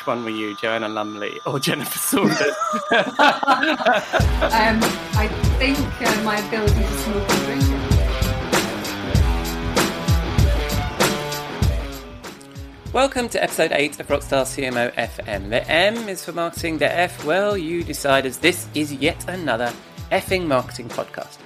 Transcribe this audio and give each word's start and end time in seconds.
which 0.00 0.06
one 0.06 0.24
were 0.24 0.30
you, 0.30 0.56
Joanna 0.56 0.88
Lumley 0.88 1.38
or 1.44 1.60
Jennifer 1.60 1.98
Saunders? 1.98 2.40
um, 2.40 2.48
I 5.12 5.28
think 5.58 5.78
uh, 5.78 6.22
my 6.22 6.38
ability 6.38 6.72
to 6.72 6.92
smoke 7.00 7.28
and 7.28 7.60
drink. 12.80 12.94
Welcome 12.94 13.28
to 13.28 13.42
episode 13.42 13.72
8 13.72 14.00
of 14.00 14.08
Rockstar 14.08 14.44
CMO 14.46 14.90
FM. 14.94 15.50
The 15.50 15.68
M 15.70 16.08
is 16.08 16.24
for 16.24 16.32
marketing, 16.32 16.78
the 16.78 16.90
F, 16.90 17.22
well, 17.26 17.58
you 17.58 17.84
decide 17.84 18.24
as 18.24 18.38
this 18.38 18.68
is 18.74 18.94
yet 18.94 19.28
another 19.28 19.70
effing 20.10 20.46
marketing 20.46 20.88
podcast. 20.88 21.36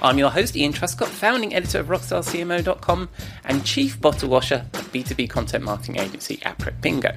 I'm 0.00 0.16
your 0.16 0.30
host, 0.30 0.56
Ian 0.56 0.72
Truscott, 0.72 1.08
founding 1.08 1.52
editor 1.56 1.80
of 1.80 1.88
RockstarCMO.com 1.88 3.08
and 3.44 3.64
chief 3.64 4.00
bottle 4.00 4.28
washer 4.28 4.64
of 4.74 4.87
B2B 4.88 5.30
content 5.30 5.64
marketing 5.64 5.98
agency 5.98 6.38
Aprett 6.38 6.80
Bingo. 6.80 7.12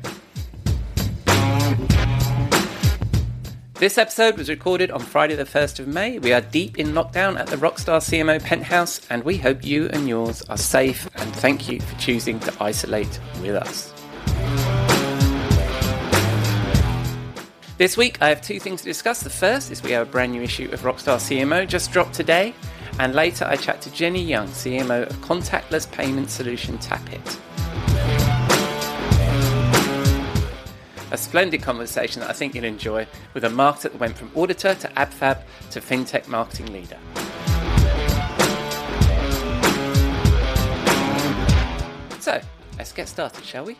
This 3.82 3.98
episode 3.98 4.38
was 4.38 4.48
recorded 4.48 4.92
on 4.92 5.00
Friday, 5.00 5.34
the 5.34 5.44
1st 5.44 5.80
of 5.80 5.88
May. 5.88 6.20
We 6.20 6.34
are 6.34 6.42
deep 6.42 6.78
in 6.78 6.90
lockdown 6.90 7.40
at 7.40 7.48
the 7.48 7.56
Rockstar 7.56 8.00
CMO 8.00 8.40
penthouse, 8.40 9.02
and 9.10 9.24
we 9.24 9.38
hope 9.38 9.66
you 9.66 9.88
and 9.88 10.08
yours 10.08 10.44
are 10.44 10.58
safe. 10.58 11.10
And 11.16 11.36
thank 11.38 11.68
you 11.68 11.82
for 11.82 12.00
choosing 12.00 12.40
to 12.42 12.54
isolate 12.64 13.20
with 13.42 13.56
us. 13.56 13.92
This 17.80 17.98
week, 17.98 18.22
I 18.22 18.30
have 18.30 18.44
two 18.44 18.60
things 18.60 18.82
to 18.82 18.86
discuss. 18.86 19.22
The 19.24 19.32
first 19.32 19.72
is 19.72 19.82
we 19.82 19.94
have 19.94 20.08
a 20.08 20.12
brand 20.12 20.34
new 20.34 20.44
issue 20.44 20.70
of 20.72 20.82
Rockstar 20.82 21.18
CMO 21.18 21.68
just 21.68 21.92
dropped 21.92 22.14
today, 22.14 22.54
and 23.00 23.16
later 23.16 23.46
I 23.46 23.56
chat 23.56 23.82
to 23.82 23.90
Jenni 23.90 24.28
Young, 24.28 24.48
CMO 24.50 25.10
of 25.10 25.16
contactless 25.22 25.92
payment 25.92 26.30
solution 26.30 26.78
Tappit. 26.78 27.40
A 31.12 31.18
splendid 31.18 31.62
conversation 31.62 32.22
that 32.22 32.30
I 32.30 32.34
think 32.34 32.56
you'll 32.56 32.64
enjoy 32.64 33.06
with 33.34 33.44
a 33.44 33.50
marketer 33.50 33.84
that 33.84 34.00
went 34.00 34.18
from 34.18 34.32
auditor 34.34 34.74
to 34.76 34.88
AbFab 34.88 35.42
to 35.72 35.82
fintech 35.82 36.30
marketing 36.30 36.72
leader. 36.72 36.98
So, 42.22 42.40
let's 42.78 42.94
get 42.94 43.10
started, 43.10 43.44
shall 43.44 43.66
we? 43.66 43.76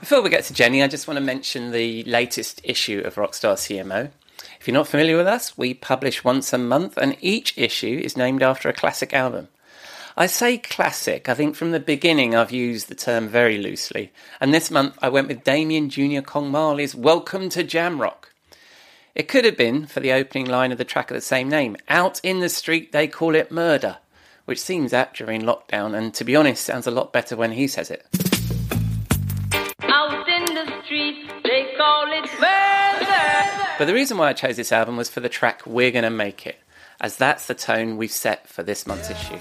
Before 0.00 0.20
we 0.20 0.28
get 0.28 0.44
to 0.44 0.52
Jenni, 0.52 0.84
I 0.84 0.88
just 0.88 1.08
want 1.08 1.16
to 1.16 1.24
mention 1.24 1.70
the 1.70 2.02
latest 2.04 2.60
issue 2.64 3.00
of 3.04 3.14
Rockstar 3.14 3.54
CMO. 3.54 4.10
If 4.60 4.66
you're 4.66 4.74
not 4.74 4.88
familiar 4.88 5.16
with 5.16 5.28
us, 5.28 5.56
we 5.56 5.72
publish 5.72 6.24
once 6.24 6.52
a 6.52 6.58
month, 6.58 6.96
and 6.96 7.16
each 7.20 7.56
issue 7.56 8.00
is 8.02 8.16
named 8.16 8.42
after 8.42 8.68
a 8.68 8.72
classic 8.72 9.14
album. 9.14 9.48
I 10.16 10.26
say 10.26 10.58
classic, 10.58 11.28
I 11.28 11.34
think 11.34 11.54
from 11.54 11.70
the 11.70 11.78
beginning 11.78 12.34
I've 12.34 12.50
used 12.50 12.88
the 12.88 12.96
term 12.96 13.28
very 13.28 13.56
loosely, 13.56 14.10
and 14.40 14.52
this 14.52 14.68
month 14.68 14.98
I 15.00 15.10
went 15.10 15.28
with 15.28 15.44
Damian 15.44 15.88
Junior 15.90 16.22
Gong 16.22 16.50
Marley's 16.50 16.92
Welcome 16.92 17.48
to 17.50 17.62
Jamrock. 17.62 18.24
It 19.14 19.28
could 19.28 19.44
have 19.44 19.56
been 19.56 19.86
for 19.86 20.00
the 20.00 20.12
opening 20.12 20.46
line 20.46 20.72
of 20.72 20.78
the 20.78 20.84
track 20.84 21.12
of 21.12 21.14
the 21.14 21.20
same 21.20 21.48
name 21.48 21.76
Out 21.88 22.20
in 22.24 22.40
the 22.40 22.48
street 22.48 22.90
they 22.90 23.06
call 23.06 23.36
it 23.36 23.52
murder, 23.52 23.98
which 24.44 24.60
seems 24.60 24.92
apt 24.92 25.18
during 25.18 25.42
lockdown, 25.42 25.96
and 25.96 26.12
to 26.14 26.24
be 26.24 26.34
honest, 26.34 26.64
sounds 26.64 26.88
a 26.88 26.90
lot 26.90 27.12
better 27.12 27.36
when 27.36 27.52
he 27.52 27.68
says 27.68 27.92
it. 27.92 28.04
Out 29.82 30.28
in 30.28 30.44
the 30.52 30.82
street, 30.84 31.30
they 31.44 31.74
call 31.76 32.10
it 32.10 32.28
murder. 32.40 32.77
But 33.78 33.86
the 33.86 33.94
reason 33.94 34.18
why 34.18 34.30
I 34.30 34.32
chose 34.32 34.56
this 34.56 34.72
album 34.72 34.96
was 34.96 35.08
for 35.08 35.20
the 35.20 35.28
track 35.28 35.62
We're 35.64 35.92
Gonna 35.92 36.10
Make 36.10 36.48
It, 36.48 36.58
as 37.00 37.16
that's 37.16 37.46
the 37.46 37.54
tone 37.54 37.96
we've 37.96 38.10
set 38.10 38.48
for 38.48 38.64
this 38.64 38.88
month's 38.88 39.08
issue. 39.08 39.38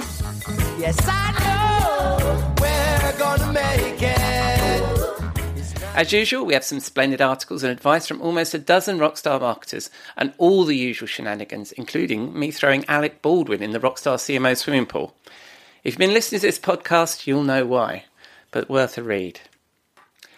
Yes, 0.77 0.95
I 1.01 2.19
know 2.19 2.53
we're 2.61 3.17
gonna 3.17 3.51
make 3.51 3.99
it. 3.99 4.17
As 5.95 6.13
usual, 6.13 6.45
we 6.45 6.53
have 6.53 6.63
some 6.63 6.79
splendid 6.79 7.19
articles 7.19 7.63
and 7.63 7.71
advice 7.71 8.07
from 8.07 8.21
almost 8.21 8.53
a 8.53 8.59
dozen 8.59 8.99
Rockstar 8.99 9.41
marketers 9.41 9.89
and 10.15 10.31
all 10.37 10.65
the 10.65 10.77
usual 10.77 11.07
shenanigans, 11.07 11.71
including 11.71 12.37
me 12.37 12.51
throwing 12.51 12.85
Alec 12.87 13.23
Baldwin 13.23 13.63
in 13.63 13.71
the 13.71 13.79
Rockstar 13.79 14.17
CMO 14.17 14.55
swimming 14.55 14.85
pool. 14.85 15.15
If 15.83 15.93
you've 15.93 15.97
been 15.97 16.13
listening 16.13 16.41
to 16.41 16.47
this 16.47 16.59
podcast, 16.59 17.25
you'll 17.25 17.41
know 17.41 17.65
why, 17.65 18.03
but 18.51 18.69
worth 18.69 18.99
a 18.99 19.03
read. 19.03 19.39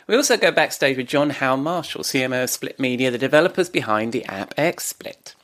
We 0.09 0.15
also 0.15 0.37
go 0.37 0.49
backstage 0.49 0.97
with 0.97 1.07
John 1.07 1.29
Howe 1.29 1.55
Marshall, 1.55 2.01
CMO 2.01 2.45
of 2.45 2.49
Split 2.49 2.79
Media, 2.79 3.11
the 3.11 3.19
developers 3.19 3.69
behind 3.69 4.11
the 4.11 4.25
app 4.25 4.55
XSplit, 4.55 5.35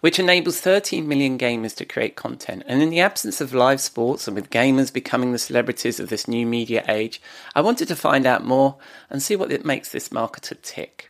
which 0.00 0.18
enables 0.18 0.60
13 0.60 1.06
million 1.06 1.38
gamers 1.38 1.76
to 1.76 1.84
create 1.84 2.16
content. 2.16 2.64
And 2.66 2.82
in 2.82 2.90
the 2.90 2.98
absence 2.98 3.40
of 3.40 3.54
live 3.54 3.80
sports 3.80 4.26
and 4.26 4.34
with 4.34 4.50
gamers 4.50 4.92
becoming 4.92 5.30
the 5.30 5.38
celebrities 5.38 6.00
of 6.00 6.08
this 6.08 6.26
new 6.26 6.44
media 6.44 6.84
age, 6.88 7.22
I 7.54 7.60
wanted 7.60 7.86
to 7.86 7.94
find 7.94 8.26
out 8.26 8.44
more 8.44 8.74
and 9.08 9.22
see 9.22 9.36
what 9.36 9.52
it 9.52 9.64
makes 9.64 9.92
this 9.92 10.08
marketer 10.08 10.60
tick. 10.60 11.08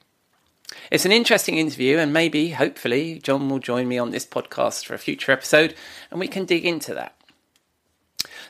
It's 0.90 1.06
an 1.06 1.12
interesting 1.12 1.56
interview, 1.56 1.96
and 1.96 2.12
maybe, 2.12 2.50
hopefully, 2.50 3.20
John 3.20 3.48
will 3.48 3.58
join 3.58 3.88
me 3.88 3.96
on 3.96 4.10
this 4.10 4.26
podcast 4.26 4.84
for 4.84 4.92
a 4.92 4.98
future 4.98 5.32
episode 5.32 5.74
and 6.10 6.20
we 6.20 6.28
can 6.28 6.44
dig 6.44 6.66
into 6.66 6.92
that. 6.92 7.16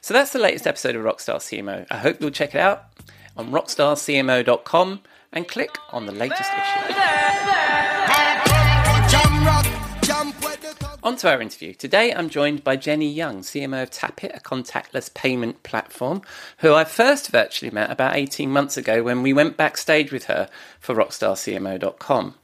So 0.00 0.12
that's 0.12 0.32
the 0.32 0.40
latest 0.40 0.66
episode 0.66 0.96
of 0.96 1.04
Rockstar 1.04 1.36
CMO. 1.36 1.86
I 1.92 1.98
hope 1.98 2.20
you'll 2.20 2.30
check 2.30 2.56
it 2.56 2.60
out 2.60 2.86
on 3.36 3.50
rockstarcmo.com 3.50 5.00
and 5.32 5.48
click 5.48 5.78
on 5.90 6.06
the 6.06 6.12
latest 6.12 6.50
issue. 6.52 6.92
On 11.04 11.16
to 11.16 11.28
our 11.28 11.42
interview. 11.42 11.74
Today 11.74 12.14
I'm 12.14 12.28
joined 12.28 12.62
by 12.62 12.76
Jenni 12.76 13.12
Young, 13.12 13.40
CMO 13.40 13.82
of 13.82 13.90
Tappit, 13.90 14.36
a 14.36 14.40
contactless 14.40 15.12
payment 15.12 15.64
platform, 15.64 16.22
who 16.58 16.74
I 16.74 16.84
first 16.84 17.30
virtually 17.30 17.72
met 17.72 17.90
about 17.90 18.14
18 18.14 18.48
months 18.50 18.76
ago 18.76 19.02
when 19.02 19.20
we 19.22 19.32
went 19.32 19.56
backstage 19.56 20.12
with 20.12 20.26
her 20.26 20.48
for 20.78 20.94
rockstarcmo.com. 20.94 22.34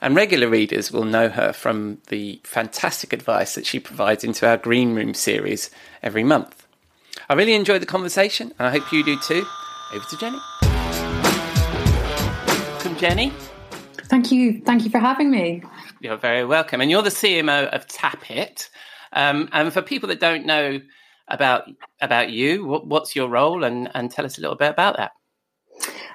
And 0.00 0.16
regular 0.16 0.48
readers 0.48 0.90
will 0.90 1.04
know 1.04 1.28
her 1.28 1.52
from 1.52 1.98
the 2.08 2.40
fantastic 2.42 3.12
advice 3.12 3.54
that 3.54 3.66
she 3.66 3.78
provides 3.78 4.24
into 4.24 4.48
our 4.48 4.56
Green 4.56 4.96
Room 4.96 5.14
series 5.14 5.70
every 6.02 6.24
month. 6.24 6.66
I 7.28 7.34
really 7.34 7.54
enjoyed 7.54 7.82
the 7.82 7.86
conversation, 7.86 8.52
and 8.58 8.66
I 8.66 8.72
hope 8.72 8.92
you 8.92 9.04
do 9.04 9.16
too. 9.20 9.46
Over 9.94 10.06
to 10.06 10.16
Jenni. 10.16 10.40
Welcome, 12.66 12.96
Jenni. 12.96 13.32
Thank 14.06 14.32
you. 14.32 14.62
Thank 14.62 14.84
you 14.84 14.90
for 14.90 14.98
having 14.98 15.30
me. 15.30 15.62
You're 16.00 16.16
very 16.16 16.46
welcome. 16.46 16.80
And 16.80 16.90
you're 16.90 17.02
the 17.02 17.10
CMO 17.10 17.68
of 17.68 17.86
Tappit. 17.88 18.70
Um, 19.12 19.50
and 19.52 19.70
for 19.70 19.82
people 19.82 20.08
that 20.08 20.18
don't 20.18 20.46
know 20.46 20.80
about 21.28 21.64
about 22.00 22.30
you, 22.30 22.64
what, 22.64 22.86
what's 22.86 23.14
your 23.14 23.28
role? 23.28 23.64
And, 23.64 23.90
and 23.94 24.10
tell 24.10 24.24
us 24.24 24.38
a 24.38 24.40
little 24.40 24.56
bit 24.56 24.70
about 24.70 24.96
that. 24.96 25.12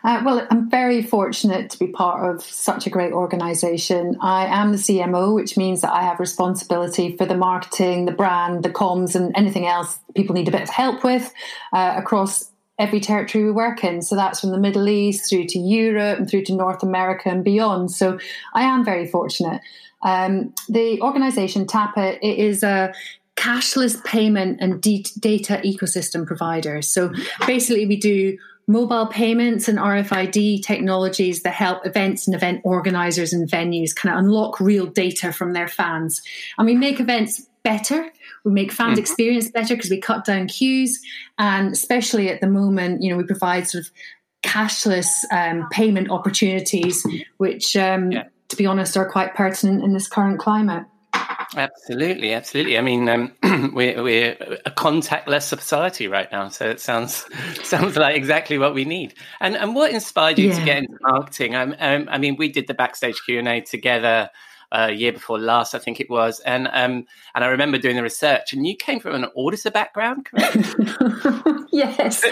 Uh, 0.04 0.22
well, 0.26 0.48
I'm 0.50 0.70
very 0.70 1.04
fortunate 1.04 1.70
to 1.72 1.80
be 1.80 1.88
part 1.88 2.34
of 2.34 2.42
such 2.42 2.88
a 2.88 2.90
great 2.90 3.14
organization. 3.14 4.18
I 4.22 4.46
am 4.46 4.72
the 4.72 4.78
CMO, 4.78 5.36
which 5.36 5.56
means 5.56 5.82
that 5.82 5.92
I 5.92 6.02
have 6.02 6.20
responsibility 6.20 7.16
for 7.16 7.26
the 7.26 7.38
marketing, 7.38 8.06
the 8.06 8.12
brand, 8.12 8.64
the 8.64 8.70
comms, 8.70 9.16
and 9.16 9.36
anything 9.36 9.68
else 9.68 10.00
people 10.16 10.34
need 10.34 10.48
a 10.48 10.52
bit 10.52 10.64
of 10.64 10.70
help 10.70 11.04
with 11.04 11.32
uh, 11.74 11.94
across 11.96 12.52
every 12.80 13.00
territory 13.00 13.44
we 13.44 13.52
work 13.52 13.84
in. 13.84 14.02
So 14.02 14.16
that's 14.16 14.40
from 14.40 14.52
the 14.52 14.60
Middle 14.60 14.88
East 14.88 15.30
through 15.30 15.46
to 15.48 15.60
Europe 15.60 16.20
and 16.20 16.30
through 16.30 16.44
to 16.46 16.56
North 16.56 16.84
America 16.84 17.30
and 17.30 17.44
beyond. 17.44 17.92
So 17.92 18.20
I 18.54 18.64
am 18.64 18.86
very 18.86 19.08
fortunate. 19.08 19.62
Um, 20.04 20.54
the 20.70 21.02
organization 21.02 21.66
Tappit 21.66 22.20
it 22.22 22.38
is 22.38 22.64
a 22.64 22.94
cashless 23.36 24.04
payment 24.04 24.60
and 24.62 24.82
data 24.82 25.62
ecosystem 25.64 26.26
provider. 26.26 26.82
So 26.82 27.14
basically, 27.46 27.86
we 27.86 27.98
do 27.98 28.38
mobile 28.68 29.08
payments 29.08 29.68
and 29.68 29.78
RFID 29.78 30.62
technologies 30.64 31.44
that 31.44 31.54
help 31.54 31.86
events 31.86 32.28
and 32.28 32.36
event 32.36 32.62
organizers 32.64 33.32
and 33.32 33.50
venues 33.50 33.96
kind 33.96 34.14
of 34.14 34.20
unlock 34.20 34.60
real 34.60 34.86
data 34.86 35.32
from 35.32 35.54
their 35.54 35.68
fans. 35.68 36.22
And 36.58 36.66
we 36.66 36.76
make 36.76 37.00
events 37.00 37.48
better. 37.64 38.12
We 38.48 38.54
make 38.54 38.72
fans 38.72 38.94
mm-hmm. 38.94 39.00
experience 39.00 39.52
better 39.52 39.76
because 39.76 39.90
we 39.90 40.00
cut 40.00 40.24
down 40.24 40.48
queues. 40.48 41.02
And 41.38 41.74
especially 41.74 42.30
at 42.30 42.40
the 42.40 42.48
moment, 42.48 43.04
you 43.04 43.10
know, 43.10 43.18
we 43.18 43.26
provide 43.26 43.68
sort 43.68 43.84
of 43.84 43.92
cashless 44.42 45.10
um, 45.32 45.68
payment 45.70 46.10
opportunities, 46.10 47.06
which, 47.38 47.76
um, 47.76 48.12
yeah. 48.12 48.24
to 48.48 48.56
be 48.56 48.66
honest, 48.66 48.96
are 48.96 49.10
quite 49.10 49.36
pertinent 49.36 49.84
in 49.84 49.94
this 49.94 50.08
current 50.08 50.40
climate. 50.40 50.86
Absolutely, 51.56 52.34
absolutely. 52.34 52.78
I 52.78 52.82
mean, 52.82 53.10
um, 53.10 53.34
we're 53.74 54.02
we're 54.02 54.32
a 54.66 54.72
contactless 54.72 55.44
society 55.44 56.08
right 56.08 56.32
now, 56.32 56.50
so 56.50 56.70
it 56.70 56.80
sounds 56.80 57.26
sounds 57.64 57.96
like 57.96 58.16
exactly 58.16 58.58
what 58.58 58.74
we 58.74 58.86
need. 58.86 59.14
And 59.40 59.56
and 59.56 59.76
what 59.76 59.92
inspired 59.92 60.40
you 60.40 60.50
yeah. 60.50 60.60
to 60.60 60.66
get 60.66 60.78
into 60.78 60.98
marketing? 61.02 61.56
Um, 61.56 61.76
um, 61.80 62.08
I 62.12 62.18
mean, 62.18 62.36
we 62.38 62.50
did 62.50 62.68
the 62.68 62.74
backstage 62.74 63.22
Q 63.26 63.40
and 63.40 63.48
A 63.48 63.62
together 63.62 64.30
uh, 64.72 64.92
year 64.94 65.14
before 65.14 65.40
last, 65.40 65.74
I 65.74 65.80
think 65.80 66.00
it 66.00 66.10
was, 66.10 66.40
and 66.42 66.68
um, 66.72 67.06
and 67.36 67.44
I 67.44 67.48
remember 67.48 67.78
doing 67.78 67.96
the 67.96 68.04
research. 68.04 68.54
And 68.54 68.66
you 68.68 68.76
came 68.76 69.00
from 69.00 69.16
an 69.16 69.26
auditor 69.36 69.72
background, 69.72 70.26
correct? 70.26 70.58
yes, 71.72 72.24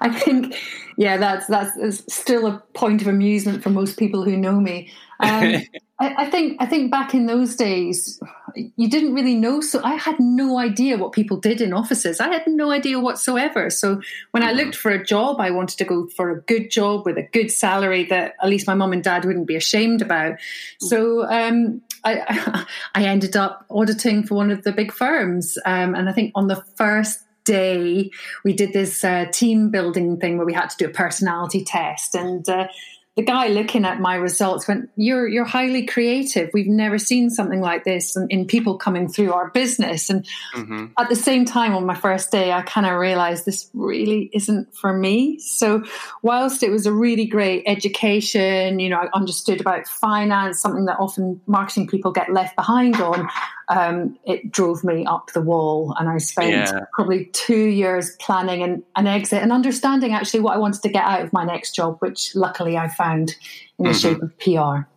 I 0.00 0.10
think 0.10 0.56
yeah, 0.96 1.16
that's 1.16 1.46
that's 1.46 2.02
still 2.12 2.46
a 2.46 2.62
point 2.74 3.02
of 3.02 3.08
amusement 3.08 3.62
for 3.62 3.70
most 3.70 3.98
people 3.98 4.24
who 4.24 4.36
know 4.36 4.60
me. 4.60 4.90
Um, 5.20 5.62
I, 6.00 6.28
think 6.28 6.56
I 6.60 6.66
think 6.66 6.90
back 6.90 7.14
in 7.14 7.26
those 7.26 7.54
days, 7.54 8.20
you 8.54 8.90
didn't 8.90 9.14
really 9.14 9.36
know. 9.36 9.60
So 9.60 9.80
I 9.84 9.94
had 9.94 10.18
no 10.18 10.58
idea 10.58 10.98
what 10.98 11.12
people 11.12 11.36
did 11.36 11.60
in 11.60 11.72
offices. 11.72 12.20
I 12.20 12.32
had 12.32 12.42
no 12.46 12.70
idea 12.72 12.98
whatsoever. 12.98 13.70
So 13.70 14.00
when 14.32 14.42
I 14.42 14.52
looked 14.52 14.74
for 14.74 14.90
a 14.90 15.04
job, 15.04 15.40
I 15.40 15.50
wanted 15.50 15.78
to 15.78 15.84
go 15.84 16.08
for 16.08 16.30
a 16.30 16.40
good 16.42 16.70
job 16.70 17.06
with 17.06 17.16
a 17.16 17.28
good 17.32 17.50
salary 17.50 18.04
that 18.06 18.34
at 18.42 18.48
least 18.48 18.66
my 18.66 18.74
mum 18.74 18.92
and 18.92 19.04
dad 19.04 19.24
wouldn't 19.24 19.46
be 19.46 19.56
ashamed 19.56 20.02
about. 20.02 20.38
So 20.80 21.28
um, 21.30 21.80
I, 22.02 22.66
I 22.94 23.04
ended 23.04 23.36
up 23.36 23.64
auditing 23.70 24.26
for 24.26 24.34
one 24.34 24.50
of 24.50 24.64
the 24.64 24.72
big 24.72 24.92
firms, 24.92 25.58
um, 25.64 25.94
and 25.94 26.08
I 26.08 26.12
think 26.12 26.32
on 26.34 26.48
the 26.48 26.62
first 26.76 27.20
day 27.44 28.10
we 28.42 28.52
did 28.52 28.72
this 28.72 29.04
uh, 29.04 29.26
team 29.32 29.70
building 29.70 30.18
thing 30.18 30.38
where 30.38 30.46
we 30.46 30.54
had 30.54 30.70
to 30.70 30.76
do 30.78 30.86
a 30.86 30.92
personality 30.92 31.62
test 31.62 32.14
and 32.14 32.48
uh, 32.48 32.66
the 33.16 33.22
guy 33.22 33.46
looking 33.46 33.84
at 33.84 34.00
my 34.00 34.16
results 34.16 34.66
went, 34.66 34.90
"You're 34.96 35.28
you're 35.28 35.44
highly 35.44 35.86
creative. 35.86 36.50
We've 36.52 36.66
never 36.66 36.98
seen 36.98 37.30
something 37.30 37.60
like 37.60 37.84
this 37.84 38.16
in, 38.16 38.26
in 38.28 38.46
people 38.46 38.76
coming 38.76 39.08
through 39.08 39.32
our 39.32 39.50
business." 39.50 40.10
And 40.10 40.26
mm-hmm. 40.54 40.86
at 40.98 41.08
the 41.08 41.14
same 41.14 41.44
time, 41.44 41.76
on 41.76 41.86
my 41.86 41.94
first 41.94 42.32
day, 42.32 42.50
I 42.50 42.62
kind 42.62 42.86
of 42.86 42.98
realized 42.98 43.44
this 43.44 43.70
really 43.72 44.30
isn't 44.32 44.74
for 44.74 44.92
me. 44.92 45.38
So, 45.38 45.84
whilst 46.22 46.64
it 46.64 46.70
was 46.70 46.86
a 46.86 46.92
really 46.92 47.26
great 47.26 47.62
education, 47.66 48.80
you 48.80 48.88
know, 48.88 48.98
I 48.98 49.08
understood 49.14 49.60
about 49.60 49.86
finance, 49.86 50.60
something 50.60 50.86
that 50.86 50.98
often 50.98 51.40
marketing 51.46 51.86
people 51.86 52.10
get 52.10 52.32
left 52.32 52.56
behind 52.56 53.00
on 53.00 53.28
um, 53.68 54.18
it 54.24 54.50
drove 54.50 54.84
me 54.84 55.04
up 55.06 55.32
the 55.32 55.40
wall. 55.40 55.94
And 55.98 56.08
I 56.08 56.18
spent 56.18 56.50
yeah. 56.50 56.80
probably 56.92 57.26
two 57.26 57.64
years 57.64 58.16
planning 58.20 58.62
an, 58.62 58.82
an, 58.96 59.06
exit 59.06 59.42
and 59.42 59.52
understanding 59.52 60.12
actually 60.12 60.40
what 60.40 60.54
I 60.54 60.58
wanted 60.58 60.82
to 60.82 60.88
get 60.88 61.04
out 61.04 61.22
of 61.22 61.32
my 61.32 61.44
next 61.44 61.74
job, 61.74 61.98
which 62.00 62.34
luckily 62.34 62.76
I 62.76 62.88
found 62.88 63.34
in 63.78 63.84
the 63.84 63.90
mm-hmm. 63.90 63.98
shape 63.98 64.22
of 64.22 64.38
PR. 64.38 64.88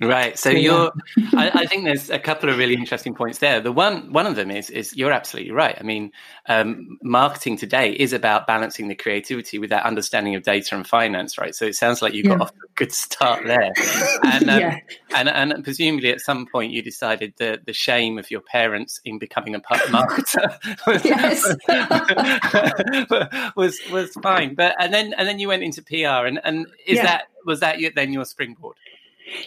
Right. 0.00 0.38
So 0.38 0.48
you're. 0.48 0.92
I, 1.34 1.50
I, 1.52 1.66
think 1.66 1.84
there's 1.84 2.08
a 2.08 2.18
couple 2.18 2.48
of 2.48 2.56
really 2.56 2.74
interesting 2.74 3.14
points 3.14 3.38
there. 3.38 3.60
The 3.60 3.70
one 3.70 4.10
one 4.12 4.26
of 4.26 4.34
them 4.34 4.50
is 4.50 4.70
is 4.70 4.96
you're 4.96 5.12
absolutely 5.12 5.52
right. 5.52 5.76
I 5.78 5.82
mean, 5.82 6.12
um, 6.48 6.98
marketing 7.02 7.58
today 7.58 7.92
is 7.92 8.14
about 8.14 8.46
balancing 8.46 8.88
the 8.88 8.94
creativity 8.94 9.58
with 9.58 9.68
that 9.70 9.84
understanding 9.84 10.34
of 10.34 10.42
data 10.42 10.74
and 10.74 10.86
finance, 10.86 11.36
right? 11.36 11.54
So 11.54 11.66
it 11.66 11.76
sounds 11.76 12.00
like 12.00 12.14
you 12.14 12.22
got 12.22 12.38
yeah. 12.38 12.44
off 12.44 12.50
to 12.50 12.60
a 12.64 12.72
good 12.76 12.92
start 12.92 13.44
there, 13.44 13.72
and, 14.24 14.48
um, 14.48 14.60
yeah. 14.60 14.78
and 15.14 15.28
and 15.28 15.62
presumably 15.62 16.10
at 16.10 16.20
some 16.20 16.46
point 16.46 16.72
you 16.72 16.80
decided 16.80 17.34
that 17.36 17.66
the 17.66 17.74
shame 17.74 18.18
of 18.18 18.30
your 18.30 18.40
parents 18.40 19.00
in 19.04 19.18
becoming 19.18 19.54
a 19.54 19.60
pub 19.60 19.80
marketer 19.90 20.56
was, 20.86 21.04
was 23.56 23.80
was 23.92 24.12
fine. 24.22 24.54
But 24.54 24.76
and 24.80 24.94
then 24.94 25.12
and 25.18 25.28
then 25.28 25.38
you 25.38 25.48
went 25.48 25.62
into 25.62 25.82
PR, 25.82 26.26
and 26.26 26.40
and 26.42 26.66
is 26.86 26.96
yeah. 26.96 27.02
that 27.02 27.24
was 27.44 27.60
that 27.60 27.78
then 27.94 28.14
your 28.14 28.24
springboard? 28.24 28.76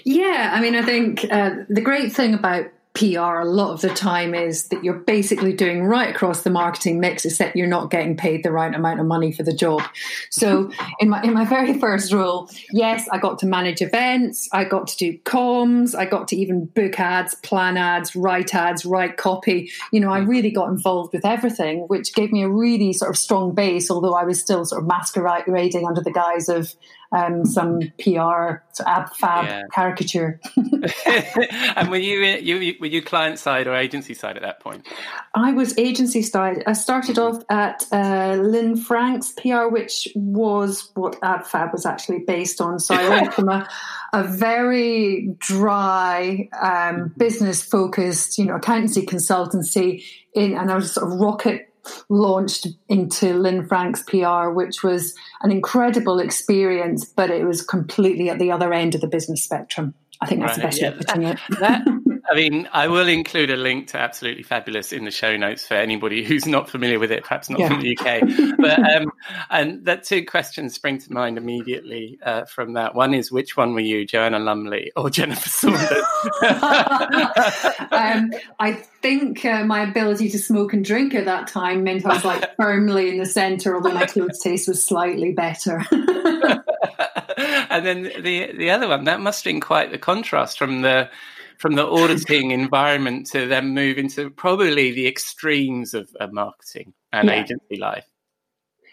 Yeah, 0.04 0.52
I 0.54 0.62
mean, 0.62 0.76
I 0.76 0.82
think 0.82 1.26
uh, 1.30 1.56
the 1.70 1.82
great 1.82 2.14
thing 2.14 2.34
about 2.34 2.66
PR 2.94 3.40
a 3.40 3.46
lot 3.46 3.72
of 3.72 3.82
the 3.82 3.90
time 3.90 4.36
is 4.36 4.68
that 4.68 4.84
you're 4.84 4.94
basically 4.94 5.52
doing 5.52 5.84
right 5.84 6.14
across 6.14 6.44
the 6.44 6.52
marketing 6.52 7.00
mix, 7.00 7.26
except 7.26 7.56
you're 7.56 7.66
not 7.66 7.90
getting 7.90 8.16
paid 8.16 8.44
the 8.44 8.52
right 8.52 8.74
amount 8.74 9.00
of 9.00 9.08
money 9.08 9.32
for 9.32 9.42
the 9.42 9.54
job. 9.54 9.82
So 10.30 10.72
in 11.00 11.10
my 11.10 11.24
in 11.24 11.34
my 11.34 11.44
very 11.44 11.80
first 11.80 12.14
role, 12.14 12.50
yes, 12.72 13.08
I 13.12 13.18
got 13.18 13.40
to 13.40 13.48
manage 13.48 13.82
events, 13.82 14.48
I 14.54 14.66
got 14.66 14.88
to 14.88 14.98
do 14.98 15.18
comms, 15.20 15.96
I 15.96 16.06
got 16.06 16.28
to 16.30 16.36
even 16.36 16.66
book 16.66 17.00
ads, 17.00 17.34
plan 17.36 17.78
ads, 17.78 18.16
write 18.16 18.54
ads, 18.54 18.86
write 18.86 19.18
copy. 19.18 19.72
You 19.92 20.00
know, 20.00 20.12
I 20.12 20.20
really 20.20 20.52
got 20.52 20.70
involved 20.70 21.14
with 21.14 21.26
everything, 21.26 21.86
which 21.88 22.14
gave 22.14 22.32
me 22.32 22.44
a 22.44 22.50
really 22.50 22.94
sort 22.94 23.10
of 23.10 23.18
strong 23.18 23.56
base, 23.56 23.90
although 23.90 24.14
I 24.14 24.24
was 24.24 24.40
still 24.40 24.66
sort 24.66 24.84
of 24.84 24.88
masquerading 24.88 25.88
under 25.88 26.02
the 26.02 26.12
guise 26.12 26.48
of 26.48 26.76
um, 27.14 27.46
some 27.46 27.80
PR 28.00 28.64
ab 28.86 29.14
fab 29.16 29.46
yeah. 29.46 29.64
caricature. 29.72 30.40
and 31.76 31.90
were 31.90 31.98
you, 31.98 32.22
you 32.22 32.76
were 32.80 32.88
you 32.88 33.02
client 33.02 33.40
side 33.40 33.68
or 33.68 33.76
agency 33.76 34.14
side 34.14 34.36
at 34.36 34.42
that 34.42 34.60
point? 34.60 34.86
I 35.34 35.54
was 35.54 35.78
agency 35.78 36.22
side. 36.22 36.64
I 36.66 36.74
started 36.74 37.16
mm-hmm. 37.16 37.38
off 37.38 37.44
at 37.50 37.86
uh, 37.92 38.36
Lynne 38.42 38.78
Franks 38.78 39.32
PR, 39.32 39.68
which 39.68 40.08
was 40.16 40.90
what 40.96 41.18
ab 41.22 41.46
fab 41.46 41.72
was 41.72 41.86
actually 41.86 42.20
based 42.20 42.60
on. 42.60 42.80
So 42.80 42.96
I 42.96 43.10
went 43.10 43.34
from 43.34 43.50
a, 43.50 43.70
a 44.14 44.24
very 44.24 45.30
dry, 45.38 46.50
um, 46.60 47.14
business 47.18 47.64
focused, 47.64 48.38
you 48.38 48.46
know, 48.46 48.56
accountancy 48.56 49.06
consultancy 49.06 50.04
in, 50.34 50.56
and 50.56 50.72
I 50.72 50.76
was 50.76 50.94
sort 50.94 51.12
of 51.12 51.20
rocket 51.20 51.73
launched 52.10 52.68
into 52.90 53.34
Lynne 53.34 53.68
Franks 53.68 54.04
PR, 54.04 54.50
which 54.50 54.84
was 54.84 55.16
an 55.42 55.52
incredible 55.52 56.20
experience, 56.20 57.06
but 57.06 57.30
it 57.30 57.46
was 57.46 57.62
completely 57.62 58.30
at 58.30 58.40
the 58.40 58.52
other 58.52 58.74
end 58.74 58.96
of 58.96 59.02
the 59.02 59.08
business 59.08 59.44
spectrum. 59.44 59.94
I 60.22 60.26
think 60.26 60.42
that's 60.42 60.52
right, 60.52 60.58
the 60.58 60.68
best 60.68 60.82
yeah. 60.82 60.90
way 60.90 60.98
of 60.98 61.06
putting 61.06 61.24
it. 61.24 61.40
That, 61.60 61.86
I 62.34 62.36
mean, 62.36 62.68
I 62.74 62.88
will 62.88 63.08
include 63.08 63.52
a 63.52 63.56
link 63.56 63.90
to 63.90 64.00
Absolutely 64.00 64.42
Fabulous 64.42 64.92
in 64.92 65.06
the 65.06 65.12
show 65.12 65.38
notes 65.38 65.68
for 65.68 65.76
anybody 65.76 66.24
who's 66.24 66.48
not 66.48 66.68
familiar 66.68 66.98
with 66.98 67.12
it, 67.12 67.22
perhaps 67.24 67.48
not 67.48 67.60
yeah. 67.60 67.68
from 67.68 67.82
the 67.82 67.96
UK. 67.96 68.58
But 68.58 68.80
um, 68.80 69.12
and 69.52 69.86
that 69.86 70.04
two 70.04 70.26
questions 70.26 70.74
spring 70.74 70.98
to 70.98 71.14
mind 71.14 71.38
immediately 71.38 72.18
uh, 72.24 72.46
from 72.46 72.74
that. 72.74 72.96
One 72.96 73.14
is 73.14 73.32
which 73.32 73.56
one 73.56 73.76
were 73.76 73.82
you, 73.82 74.04
Joanna 74.04 74.40
Lumley 74.40 74.92
or 74.96 75.12
Jennifer 75.12 75.48
Saunders? 75.50 75.82
um, 77.92 78.32
I 78.60 78.80
think 79.04 79.46
uh, 79.46 79.64
my 79.66 79.84
ability 79.84 80.32
to 80.32 80.40
smoke 80.40 80.74
and 80.74 80.84
drink 80.84 81.14
at 81.14 81.26
that 81.26 81.46
time 81.46 81.84
meant 81.84 82.04
I 82.04 82.16
was 82.16 82.26
like 82.26 82.56
firmly 82.58 83.10
in 83.10 83.20
the 83.20 83.28
centre, 83.28 83.76
although 83.76 83.94
my 83.94 84.08
clothes 84.08 84.40
taste 84.40 84.68
was 84.68 84.84
slightly 84.84 85.34
better. 85.34 85.86
and 87.70 87.86
then 87.86 88.12
the 88.22 88.54
the 88.58 88.72
other 88.72 88.88
one 88.88 89.04
that 89.04 89.22
must 89.22 89.44
have 89.44 89.52
been 89.52 89.62
quite 89.62 89.92
the 89.92 90.00
contrast 90.00 90.58
from 90.58 90.82
the 90.82 91.12
from 91.64 91.76
the 91.76 91.88
auditing 91.88 92.52
environment 92.52 93.26
to 93.26 93.48
then 93.48 93.74
move 93.74 93.98
into 93.98 94.30
probably 94.30 94.92
the 94.92 95.08
extremes 95.08 95.94
of, 95.94 96.14
of 96.20 96.34
marketing 96.34 96.94
and 97.14 97.30
yeah. 97.30 97.42
agency 97.42 97.78
life. 97.78 98.06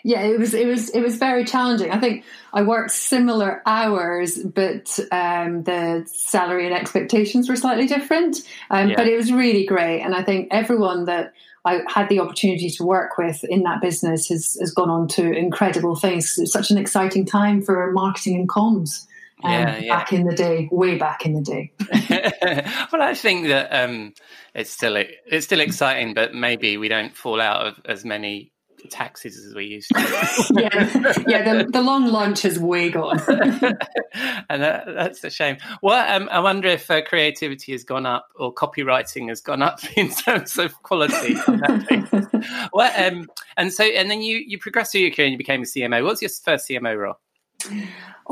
Yeah, 0.04 0.22
it 0.22 0.38
was 0.38 0.54
it 0.54 0.68
was 0.68 0.88
it 0.90 1.00
was 1.00 1.16
very 1.16 1.44
challenging. 1.44 1.90
I 1.90 1.98
think 1.98 2.24
I 2.52 2.62
worked 2.62 2.92
similar 2.92 3.60
hours, 3.66 4.38
but 4.38 5.00
um, 5.10 5.64
the 5.64 6.04
salary 6.06 6.64
and 6.66 6.74
expectations 6.74 7.48
were 7.48 7.56
slightly 7.56 7.88
different. 7.88 8.38
Um, 8.70 8.90
yeah. 8.90 8.96
But 8.96 9.08
it 9.08 9.16
was 9.16 9.32
really 9.32 9.66
great, 9.66 10.02
and 10.02 10.14
I 10.14 10.22
think 10.22 10.46
everyone 10.52 11.06
that 11.06 11.32
I 11.64 11.80
had 11.88 12.08
the 12.08 12.20
opportunity 12.20 12.70
to 12.70 12.84
work 12.84 13.18
with 13.18 13.42
in 13.42 13.64
that 13.64 13.80
business 13.80 14.28
has, 14.28 14.56
has 14.60 14.72
gone 14.72 14.90
on 14.90 15.08
to 15.08 15.32
incredible 15.32 15.96
things. 15.96 16.38
It's 16.38 16.52
such 16.52 16.70
an 16.70 16.78
exciting 16.78 17.26
time 17.26 17.62
for 17.62 17.90
marketing 17.90 18.36
and 18.36 18.48
comms. 18.48 19.06
Um, 19.42 19.52
yeah, 19.52 19.78
yeah. 19.78 19.96
Back 19.96 20.12
in 20.12 20.24
the 20.24 20.34
day, 20.34 20.68
way 20.70 20.96
back 20.96 21.24
in 21.24 21.34
the 21.34 21.42
day. 21.42 21.72
well, 22.92 23.02
I 23.02 23.14
think 23.14 23.48
that 23.48 23.68
um, 23.70 24.12
it's 24.54 24.70
still 24.70 24.96
it's 24.96 25.46
still 25.46 25.60
exciting, 25.60 26.14
but 26.14 26.34
maybe 26.34 26.76
we 26.76 26.88
don't 26.88 27.16
fall 27.16 27.40
out 27.40 27.66
of 27.66 27.80
as 27.84 28.04
many 28.04 28.52
taxis 28.88 29.36
as 29.36 29.54
we 29.54 29.66
used 29.66 29.90
to. 29.94 30.00
yeah, 30.54 31.14
yeah. 31.28 31.54
The, 31.54 31.68
the, 31.70 31.82
long 31.82 32.06
lunch 32.06 32.42
has 32.42 32.58
way 32.58 32.90
gone, 32.90 33.20
and 33.28 34.62
that, 34.62 34.84
that's 34.86 35.22
a 35.24 35.30
shame. 35.30 35.58
Well, 35.82 36.16
um, 36.16 36.28
I 36.30 36.40
wonder 36.40 36.68
if 36.68 36.90
uh, 36.90 37.02
creativity 37.02 37.72
has 37.72 37.84
gone 37.84 38.06
up 38.06 38.28
or 38.36 38.54
copywriting 38.54 39.28
has 39.28 39.40
gone 39.40 39.62
up 39.62 39.80
in 39.96 40.10
terms 40.10 40.58
of 40.58 40.82
quality. 40.82 41.34
well, 42.72 42.92
um, 42.96 43.28
and 43.56 43.72
so 43.72 43.84
and 43.84 44.10
then 44.10 44.22
you 44.22 44.38
you 44.38 44.58
progressed 44.58 44.92
through 44.92 45.02
your 45.02 45.10
career 45.10 45.26
and 45.26 45.32
you 45.32 45.38
became 45.38 45.62
a 45.62 45.64
CMO. 45.64 46.02
What 46.02 46.12
was 46.12 46.22
your 46.22 46.30
first 46.30 46.68
CMO 46.68 46.96
role? 46.96 47.16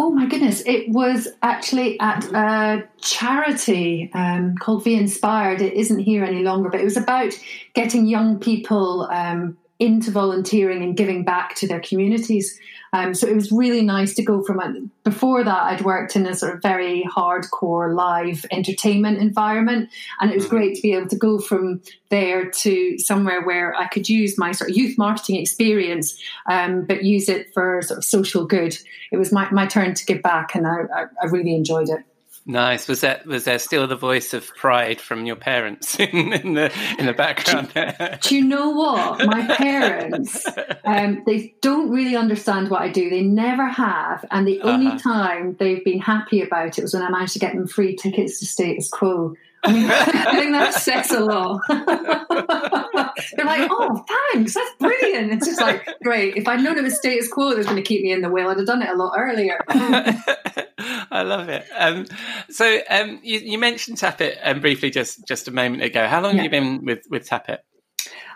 Oh 0.01 0.11
my 0.11 0.27
goodness! 0.27 0.63
It 0.65 0.89
was 0.91 1.27
actually 1.43 1.99
at 1.99 2.25
a 2.33 2.89
charity 3.01 4.11
um, 4.15 4.55
called 4.57 4.85
vInspired. 4.85 5.61
It 5.61 5.75
isn't 5.75 5.99
here 5.99 6.25
any 6.25 6.43
longer, 6.45 6.71
but 6.71 6.81
it 6.81 6.85
was 6.85 6.97
about 6.97 7.33
getting 7.75 8.07
young 8.07 8.39
people 8.39 9.09
um, 9.11 9.57
into 9.81 10.13
volunteering 10.13 10.83
and 10.85 10.97
giving 10.97 11.25
back 11.25 11.57
to 11.57 11.67
their 11.67 11.81
communities. 11.81 12.59
Um, 12.93 13.15
so 13.15 13.27
it 13.27 13.35
was 13.35 13.53
really 13.53 13.83
nice 13.83 14.15
to 14.15 14.23
go 14.23 14.43
from 14.43 14.61
a, 14.61 14.75
before 15.05 15.45
that 15.45 15.63
I'd 15.63 15.83
worked 15.83 16.17
in 16.17 16.27
a 16.27 16.35
sort 16.35 16.55
of 16.55 16.63
very 16.63 17.05
hardcore 17.05 17.95
live 17.95 18.45
entertainment 18.51 19.19
environment, 19.19 19.91
and 20.21 20.31
it 20.31 20.37
was 20.37 20.47
mm-hmm. 20.47 20.57
great 20.57 20.77
to 20.77 20.83
be 20.83 20.95
able 20.95 21.09
to 21.09 21.17
go 21.17 21.39
from 21.39 21.83
there 22.11 22.51
to 22.51 22.99
somewhere 22.99 23.45
where 23.45 23.75
I 23.75 23.87
could 23.89 24.09
use 24.09 24.39
my 24.39 24.53
sort 24.53 24.71
of 24.71 24.77
youth 24.77 24.97
marketing 24.97 25.37
experience, 25.37 26.19
um, 26.51 26.85
but 26.85 27.05
use 27.05 27.29
it 27.29 27.53
for 27.53 27.83
sort 27.83 27.99
of 27.99 28.05
social 28.05 28.47
good. 28.47 28.77
It 29.13 29.17
was 29.19 29.33
my, 29.33 29.51
my 29.51 29.67
turn 29.67 29.95
to 29.95 30.07
give 30.07 30.23
back, 30.23 30.55
and 30.55 30.67
I, 30.67 30.81
I, 30.95 31.05
I 31.23 31.27
really 31.27 31.55
enjoyed 31.55 31.89
it. 31.89 32.05
Nice. 32.51 32.89
Was 32.89 33.03
that 33.03 33.27
was 33.27 33.45
there 33.45 33.59
still 33.59 33.87
the 33.87 33.95
voice 33.95 34.33
of 34.33 34.49
pride 34.57 35.03
from 35.03 35.27
your 35.27 35.37
parents 35.37 36.01
in, 36.01 36.33
in 36.33 36.55
the 36.55 36.73
in 36.99 37.05
the 37.05 37.13
background? 37.13 37.71
Do, 37.75 38.09
do 38.23 38.37
you 38.37 38.43
know 38.43 38.71
what? 38.71 39.27
My 39.27 39.47
parents, 39.55 40.47
um, 40.83 41.23
they 41.27 41.55
don't 41.61 41.91
really 41.91 42.17
understand 42.17 42.71
what 42.71 42.81
I 42.81 42.89
do. 42.89 43.11
They 43.11 43.21
never 43.21 43.67
have, 43.67 44.25
and 44.31 44.49
the 44.49 44.63
only 44.63 44.87
uh-huh. 44.87 44.99
time 44.99 45.57
they've 45.61 45.85
been 45.85 46.01
happy 46.01 46.41
about 46.41 46.79
it 46.79 46.83
was 46.83 46.95
when 46.95 47.03
I 47.03 47.11
managed 47.11 47.35
to 47.35 47.39
get 47.39 47.55
them 47.55 47.67
free 47.67 47.95
tickets 47.95 48.41
to 48.41 48.47
Status 48.47 48.89
Quo. 48.89 49.37
I, 49.65 49.73
mean, 49.73 49.91
I 49.91 50.37
think 50.37 50.53
that 50.53 50.75
says 50.75 51.11
a 51.11 51.21
lot. 51.21 51.61
They're 51.69 53.47
like, 53.47 53.69
oh, 53.71 54.05
thanks, 54.33 54.55
that's 54.55 54.75
brilliant. 54.79 55.33
It's 55.33 55.47
just 55.47 55.61
like, 55.61 55.87
great. 56.03 56.37
If 56.37 56.47
I'd 56.47 56.61
known 56.61 56.79
it 56.79 56.85
was 56.85 56.97
status 56.97 57.29
quo 57.29 57.51
that 57.51 57.59
was 57.59 57.67
going 57.67 57.77
to 57.77 57.83
keep 57.83 58.03
me 58.03 58.13
in 58.13 58.23
the 58.23 58.29
wheel, 58.29 58.49
I'd 58.49 58.59
have 58.59 58.67
done 58.67 58.83
it 58.83 58.89
a 58.89 58.95
lot 58.95 59.15
earlier. 59.17 59.59
I 59.69 61.23
love 61.23 61.49
it. 61.49 61.65
Um, 61.77 62.07
so 62.51 62.81
um, 62.89 63.21
you, 63.23 63.39
you, 63.41 63.59
mentioned 63.59 63.99
Tappit 63.99 64.39
um, 64.43 64.61
briefly 64.61 64.91
just 64.91 65.27
just 65.27 65.49
a 65.49 65.51
moment 65.51 65.83
ago. 65.83 66.07
How 66.07 66.21
long 66.21 66.37
yeah. 66.37 66.43
have 66.43 66.45
you 66.45 66.51
been 66.51 66.85
with 66.85 67.05
with 67.11 67.29
Tappit? 67.29 67.59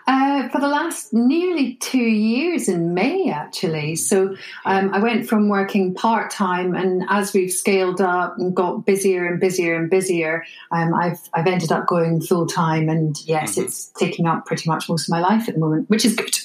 Uh, 0.05 0.49
for 0.49 0.59
the 0.59 0.67
last 0.67 1.13
nearly 1.13 1.75
two 1.75 1.97
years 1.97 2.67
in 2.67 2.93
May, 2.93 3.29
actually. 3.29 3.95
So 3.95 4.35
um, 4.65 4.93
I 4.93 4.99
went 4.99 5.27
from 5.29 5.47
working 5.47 5.93
part 5.93 6.29
time, 6.29 6.75
and 6.75 7.03
as 7.09 7.33
we've 7.33 7.51
scaled 7.51 8.01
up 8.01 8.37
and 8.37 8.53
got 8.53 8.85
busier 8.85 9.25
and 9.25 9.39
busier 9.39 9.75
and 9.75 9.89
busier, 9.89 10.43
um, 10.71 10.93
I've 10.93 11.19
I've 11.33 11.47
ended 11.47 11.71
up 11.71 11.87
going 11.87 12.19
full 12.19 12.45
time. 12.45 12.89
And 12.89 13.15
yes, 13.25 13.53
mm-hmm. 13.53 13.61
it's 13.61 13.87
taking 13.97 14.25
up 14.25 14.45
pretty 14.45 14.69
much 14.69 14.89
most 14.89 15.07
of 15.07 15.11
my 15.11 15.21
life 15.21 15.47
at 15.47 15.55
the 15.55 15.61
moment, 15.61 15.89
which 15.89 16.03
is 16.03 16.15
good. 16.15 16.37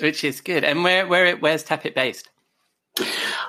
Which 0.00 0.24
is 0.24 0.40
good. 0.40 0.64
And 0.64 0.82
where 0.82 1.06
where 1.06 1.36
where's 1.36 1.62
Tappit 1.62 1.94
based? 1.94 2.28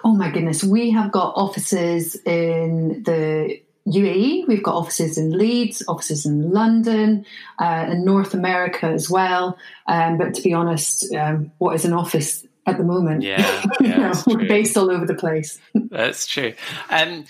Oh 0.03 0.13
my 0.13 0.29
goodness, 0.29 0.63
we 0.63 0.91
have 0.91 1.11
got 1.11 1.33
offices 1.35 2.15
in 2.25 3.03
the 3.03 3.59
UAE. 3.91 4.47
We've 4.47 4.63
got 4.63 4.75
offices 4.75 5.17
in 5.17 5.37
Leeds, 5.37 5.83
offices 5.87 6.25
in 6.25 6.51
London, 6.51 7.25
uh, 7.59 7.63
and 7.63 8.05
North 8.05 8.33
America 8.33 8.87
as 8.87 9.09
well. 9.09 9.57
Um, 9.87 10.17
but 10.17 10.33
to 10.35 10.41
be 10.41 10.53
honest, 10.53 11.13
um, 11.13 11.51
what 11.57 11.75
is 11.75 11.85
an 11.85 11.93
office 11.93 12.45
at 12.65 12.77
the 12.77 12.83
moment? 12.83 13.23
Yeah, 13.23 13.63
yeah 13.81 13.97
know, 13.97 14.13
we're 14.27 14.47
based 14.47 14.77
all 14.77 14.91
over 14.91 15.05
the 15.05 15.15
place. 15.15 15.59
that's 15.75 16.27
true. 16.27 16.53
Um, 16.89 17.25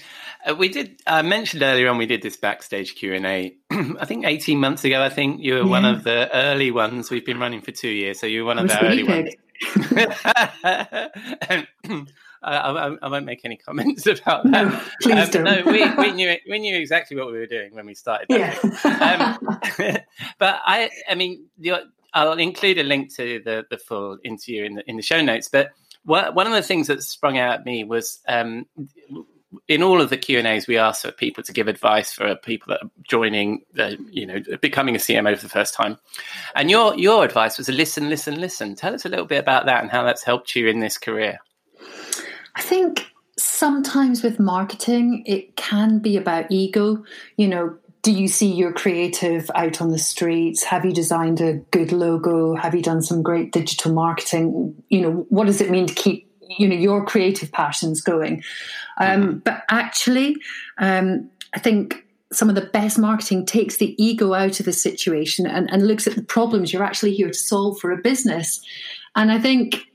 uh, 0.46 0.56
we 0.56 0.70
did. 0.70 1.02
I 1.06 1.22
mentioned 1.22 1.64
earlier 1.64 1.90
on 1.90 1.98
we 1.98 2.06
did 2.06 2.22
this 2.22 2.38
backstage 2.38 2.96
Q 2.96 3.14
and 3.14 3.26
A. 3.26 3.56
I 3.72 4.06
think 4.06 4.26
eighteen 4.26 4.60
months 4.60 4.84
ago. 4.84 5.02
I 5.02 5.10
think 5.10 5.42
you 5.42 5.54
were 5.56 5.60
yeah. 5.62 5.66
one 5.66 5.86
of 5.86 6.04
the 6.04 6.30
early 6.34 6.72
ones. 6.72 7.10
We've 7.12 7.26
been 7.26 7.40
running 7.40 7.62
for 7.62 7.72
two 7.72 7.90
years, 7.90 8.20
so 8.20 8.28
you 8.28 8.42
were 8.42 8.48
one 8.48 8.60
of 8.60 8.68
the 8.68 8.84
early 8.84 9.04
ones. 9.04 9.36
I, 12.44 12.56
I, 12.58 12.98
I, 13.02 13.08
won't 13.08 13.26
make 13.26 13.42
any 13.46 13.58
comments 13.58 14.06
about 14.08 14.44
that. 14.50 14.66
No, 14.66 14.82
please 15.02 15.36
um, 15.36 15.44
don't. 15.44 15.44
no, 15.44 15.72
we, 15.72 15.94
we 15.96 16.12
knew 16.16 16.36
we 16.50 16.60
knew 16.60 16.78
exactly 16.78 17.18
what 17.18 17.28
we 17.28 17.34
were 17.34 17.46
doing 17.46 17.74
when 17.76 17.86
we 17.86 17.94
started. 17.94 18.28
Yeah. 18.30 18.58
um, 18.84 19.60
but 20.40 20.60
I, 20.66 20.90
I 21.08 21.16
mean, 21.16 21.46
I'll 22.14 22.34
include 22.34 22.80
a 22.80 22.84
link 22.84 23.14
to 23.16 23.42
the, 23.44 23.66
the 23.70 23.78
full 23.78 24.18
interview 24.24 24.64
in 24.66 24.76
the 24.76 24.90
in 24.90 24.96
the 24.96 25.04
show 25.04 25.22
notes. 25.22 25.50
But 25.50 25.72
what, 26.04 26.34
one 26.34 26.48
of 26.48 26.54
the 26.54 26.64
things 26.64 26.88
that 26.88 27.04
sprung 27.04 27.38
out 27.38 27.60
at 27.60 27.66
me 27.66 27.84
was 27.84 28.20
um, 28.28 28.66
in 29.68 29.84
all 29.84 30.02
of 30.02 30.10
the 30.10 30.18
Q 30.18 30.40
and 30.40 30.48
A's, 30.48 30.68
we 30.68 30.78
ask 30.78 31.04
for 31.04 31.12
people 31.12 31.44
to 31.44 31.54
give 31.54 31.68
advice 31.68 32.12
for 32.12 32.36
people 32.36 32.74
that 32.74 32.84
are 32.84 32.90
joining, 33.04 33.64
the, 33.74 33.98
you 34.10 34.26
know, 34.26 34.40
becoming 34.62 34.96
a 34.96 35.00
CMO 35.00 35.36
for 35.36 35.44
the 35.44 35.50
first 35.50 35.74
time. 35.74 35.98
And 36.56 36.72
your 36.72 36.96
your 36.96 37.24
advice 37.24 37.58
was 37.58 37.68
to 37.68 37.74
listen, 37.74 38.10
listen, 38.10 38.40
listen. 38.40 38.76
Tell 38.76 38.94
us 38.94 39.06
a 39.06 39.10
little 39.10 39.26
bit 39.26 39.40
about 39.40 39.66
that 39.66 39.82
and 39.82 39.92
how 39.92 40.04
that's 40.04 40.24
helped 40.24 40.56
you 40.56 40.68
in 40.68 40.80
this 40.80 40.98
career. 40.98 41.40
I 42.56 42.62
think 42.62 43.12
sometimes 43.38 44.24
with 44.24 44.40
marketing, 44.40 45.24
it 45.26 45.56
can 45.56 46.00
be 46.00 46.18
about 46.18 46.52
ego. 46.52 47.04
You 47.38 47.48
know, 47.48 47.78
do 48.02 48.12
you 48.12 48.28
see 48.28 48.52
your 48.52 48.74
creative 48.74 49.50
out 49.56 49.82
on 49.82 49.92
the 49.92 50.00
streets? 50.00 50.64
Have 50.64 50.86
you 50.86 50.92
designed 50.92 51.40
a 51.40 51.54
good 51.72 51.92
logo? 51.92 52.56
Have 52.56 52.74
you 52.74 52.82
done 52.82 53.02
some 53.02 53.22
great 53.22 53.52
digital 53.52 53.94
marketing? 53.94 54.76
You 54.90 55.02
know, 55.02 55.12
what 55.30 55.46
does 55.46 55.62
it 55.62 55.70
mean 55.70 55.88
to 55.88 55.94
keep 55.94 56.28
you 56.58 56.68
know 56.68 56.76
your 56.76 57.06
creative 57.06 57.52
passions 57.52 58.02
going? 58.02 58.44
Um, 58.98 59.22
mm-hmm. 59.22 59.38
but 59.40 59.64
actually, 59.70 60.38
um, 60.78 61.30
I 61.54 61.60
think 61.60 62.06
some 62.34 62.50
of 62.50 62.56
the 62.56 62.62
best 62.62 62.98
marketing 62.98 63.46
takes 63.46 63.78
the 63.78 63.96
ego 64.04 64.34
out 64.34 64.60
of 64.60 64.66
the 64.66 64.74
situation 64.74 65.46
and, 65.46 65.70
and 65.70 65.86
looks 65.86 66.08
at 66.08 66.16
the 66.16 66.24
problems 66.24 66.72
you're 66.72 66.84
actually 66.84 67.14
here 67.14 67.28
to 67.28 67.34
solve 67.34 67.78
for 67.80 67.92
a 67.92 67.98
business. 67.98 68.66
And 69.16 69.32
I 69.32 69.40
think 69.40 69.86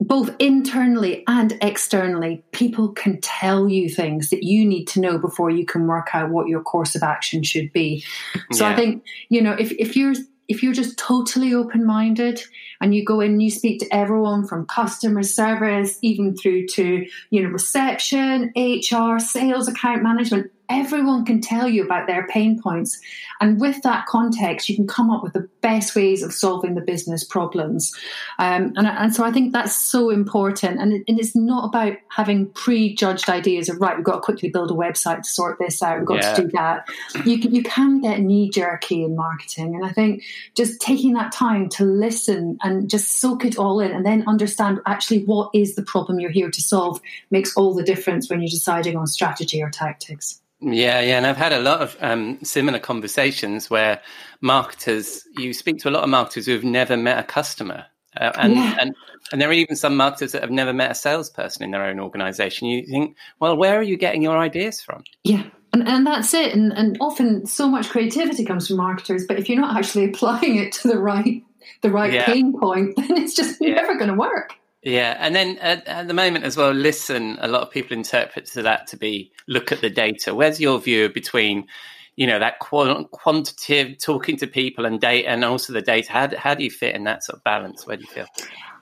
both 0.00 0.34
internally 0.38 1.24
and 1.26 1.56
externally, 1.62 2.44
people 2.52 2.90
can 2.90 3.20
tell 3.20 3.68
you 3.68 3.88
things 3.88 4.30
that 4.30 4.42
you 4.42 4.64
need 4.64 4.84
to 4.86 5.00
know 5.00 5.18
before 5.18 5.50
you 5.50 5.64
can 5.64 5.86
work 5.86 6.08
out 6.12 6.30
what 6.30 6.48
your 6.48 6.62
course 6.62 6.94
of 6.94 7.02
action 7.02 7.42
should 7.42 7.72
be. 7.72 8.04
So 8.52 8.66
yeah. 8.66 8.72
I 8.72 8.76
think, 8.76 9.04
you 9.30 9.40
know, 9.40 9.52
if, 9.52 9.72
if 9.72 9.96
you're 9.96 10.14
if 10.48 10.62
you're 10.62 10.72
just 10.72 10.96
totally 10.96 11.52
open 11.52 11.84
minded 11.84 12.40
and 12.80 12.94
you 12.94 13.04
go 13.04 13.20
in 13.20 13.32
and 13.32 13.42
you 13.42 13.50
speak 13.50 13.80
to 13.80 13.94
everyone 13.94 14.46
from 14.46 14.66
customer 14.66 15.22
service, 15.22 15.98
even 16.02 16.36
through 16.36 16.66
to, 16.68 17.06
you 17.30 17.42
know, 17.42 17.48
reception, 17.50 18.52
HR, 18.56 19.18
sales, 19.18 19.68
account 19.68 20.02
management, 20.02 20.50
everyone 20.68 21.24
can 21.24 21.40
tell 21.40 21.68
you 21.68 21.84
about 21.84 22.06
their 22.06 22.26
pain 22.26 22.60
points. 22.60 22.98
And 23.40 23.60
with 23.60 23.82
that 23.82 24.06
context, 24.06 24.68
you 24.68 24.74
can 24.74 24.86
come 24.86 25.10
up 25.10 25.22
with 25.22 25.32
the 25.32 25.48
best 25.60 25.94
ways 25.94 26.22
of 26.22 26.32
solving 26.32 26.74
the 26.74 26.80
business 26.80 27.22
problems. 27.22 27.94
Um, 28.38 28.72
and, 28.76 28.86
and, 28.86 29.14
so 29.14 29.24
I 29.24 29.30
think 29.30 29.52
that's 29.52 29.76
so 29.76 30.10
important. 30.10 30.80
And, 30.80 30.92
it, 30.92 31.04
and, 31.06 31.18
it's 31.18 31.36
not 31.36 31.66
about 31.66 31.96
having 32.08 32.46
prejudged 32.50 33.28
ideas 33.28 33.68
of, 33.68 33.80
right, 33.80 33.96
we've 33.96 34.04
got 34.04 34.16
to 34.16 34.20
quickly 34.20 34.48
build 34.48 34.70
a 34.70 34.74
website 34.74 35.22
to 35.22 35.28
sort 35.28 35.58
this 35.58 35.82
out, 35.82 35.98
we've 35.98 36.06
got 36.06 36.22
yeah. 36.22 36.34
to 36.34 36.42
do 36.42 36.48
that. 36.52 36.88
You 37.24 37.40
can, 37.40 37.54
you 37.54 37.62
can 37.62 38.00
get 38.00 38.20
knee 38.20 38.50
jerky 38.50 39.04
in 39.04 39.16
marketing. 39.16 39.74
And 39.74 39.84
I 39.84 39.92
think 39.92 40.22
just 40.54 40.80
taking 40.80 41.12
that 41.14 41.32
time 41.32 41.68
to 41.70 41.84
listen 41.84 42.58
and 42.66 42.90
just 42.90 43.20
soak 43.20 43.44
it 43.44 43.56
all 43.56 43.80
in 43.80 43.92
and 43.92 44.04
then 44.04 44.24
understand 44.26 44.80
actually 44.86 45.24
what 45.24 45.50
is 45.54 45.74
the 45.74 45.82
problem 45.82 46.18
you're 46.18 46.30
here 46.30 46.50
to 46.50 46.60
solve 46.60 47.00
makes 47.30 47.56
all 47.56 47.74
the 47.74 47.82
difference 47.82 48.28
when 48.28 48.40
you're 48.40 48.48
deciding 48.48 48.96
on 48.96 49.06
strategy 49.06 49.62
or 49.62 49.70
tactics. 49.70 50.40
Yeah, 50.60 51.00
yeah, 51.00 51.18
and 51.18 51.26
I've 51.26 51.36
had 51.36 51.52
a 51.52 51.60
lot 51.60 51.80
of 51.82 51.96
um, 52.00 52.38
similar 52.42 52.78
conversations 52.78 53.68
where 53.68 54.00
marketers, 54.40 55.22
you 55.36 55.52
speak 55.52 55.78
to 55.80 55.88
a 55.88 55.92
lot 55.92 56.02
of 56.02 56.08
marketers 56.08 56.46
who've 56.46 56.64
never 56.64 56.96
met 56.96 57.18
a 57.18 57.22
customer, 57.22 57.84
uh, 58.16 58.32
and, 58.36 58.54
yeah. 58.54 58.76
and 58.80 58.94
and 59.32 59.40
there 59.40 59.50
are 59.50 59.52
even 59.52 59.76
some 59.76 59.96
marketers 59.96 60.32
that 60.32 60.40
have 60.40 60.50
never 60.50 60.72
met 60.72 60.90
a 60.90 60.94
salesperson 60.94 61.62
in 61.62 61.72
their 61.72 61.84
own 61.84 62.00
organization. 62.00 62.68
You 62.68 62.86
think, 62.86 63.16
well, 63.38 63.56
where 63.56 63.78
are 63.78 63.82
you 63.82 63.98
getting 63.98 64.22
your 64.22 64.38
ideas 64.38 64.80
from? 64.80 65.04
Yeah, 65.24 65.44
and, 65.72 65.86
and 65.86 66.06
that's 66.06 66.32
it. 66.32 66.54
And, 66.54 66.72
and 66.72 66.96
often, 67.00 67.44
so 67.46 67.68
much 67.68 67.90
creativity 67.90 68.44
comes 68.44 68.68
from 68.68 68.78
marketers, 68.78 69.26
but 69.26 69.38
if 69.38 69.48
you're 69.48 69.60
not 69.60 69.76
actually 69.76 70.04
applying 70.10 70.56
it 70.56 70.72
to 70.72 70.88
the 70.88 70.98
right 70.98 71.42
the 71.82 71.90
right 71.90 72.12
yeah. 72.12 72.26
pain 72.26 72.58
point, 72.58 72.94
then 72.96 73.16
it's 73.16 73.34
just 73.34 73.60
yeah. 73.60 73.74
never 73.74 73.94
going 73.94 74.10
to 74.10 74.14
work. 74.16 74.54
Yeah, 74.82 75.16
and 75.18 75.34
then 75.34 75.58
at, 75.58 75.86
at, 75.88 76.06
the 76.06 76.14
moment 76.14 76.44
as 76.44 76.56
well, 76.56 76.70
listen. 76.70 77.38
A 77.40 77.48
lot 77.48 77.62
of 77.62 77.70
people 77.72 77.96
interpret 77.96 78.46
to 78.46 78.62
that 78.62 78.86
to 78.88 78.96
be 78.96 79.32
look 79.48 79.72
at 79.72 79.80
the 79.80 79.90
data. 79.90 80.32
Where's 80.32 80.60
your 80.60 80.78
view 80.78 81.08
between, 81.08 81.66
you 82.14 82.24
know, 82.24 82.38
that 82.38 82.60
quantitative 82.60 83.98
talking 83.98 84.36
to 84.36 84.46
people 84.46 84.86
and 84.86 85.00
data, 85.00 85.28
and 85.28 85.44
also 85.44 85.72
the 85.72 85.82
data? 85.82 86.12
How, 86.12 86.36
how 86.36 86.54
do 86.54 86.62
you 86.62 86.70
fit 86.70 86.94
in 86.94 87.02
that 87.04 87.24
sort 87.24 87.38
of 87.38 87.42
balance? 87.42 87.84
Where 87.84 87.96
do 87.96 88.04
you 88.04 88.08
feel? 88.08 88.26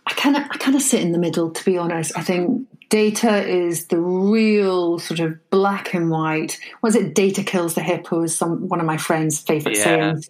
I 0.07 0.13
kind 0.13 0.37
of 0.37 0.43
I 0.51 0.59
kind 0.59 0.77
of 0.77 0.83
sit 0.83 1.01
in 1.01 1.13
the 1.13 1.19
middle, 1.19 1.51
to 1.51 1.65
be 1.65 1.79
honest. 1.79 2.13
I 2.19 2.23
think 2.23 2.69
data 2.89 3.47
is 3.47 3.87
the 3.89 3.99
real 3.99 4.99
sort 4.99 5.21
of 5.21 5.39
black 5.51 5.95
and 5.95 6.11
white. 6.11 6.59
Was 6.83 6.95
it 6.95 7.15
data 7.15 7.43
kills 7.43 7.75
the 7.75 7.83
hippo? 7.83 8.23
Is 8.23 8.37
some 8.37 8.69
one 8.69 8.81
of 8.81 8.87
my 8.87 8.97
friends' 8.97 9.41
favorite 9.41 9.77
yeah. 9.77 9.85
sayings, 9.85 10.29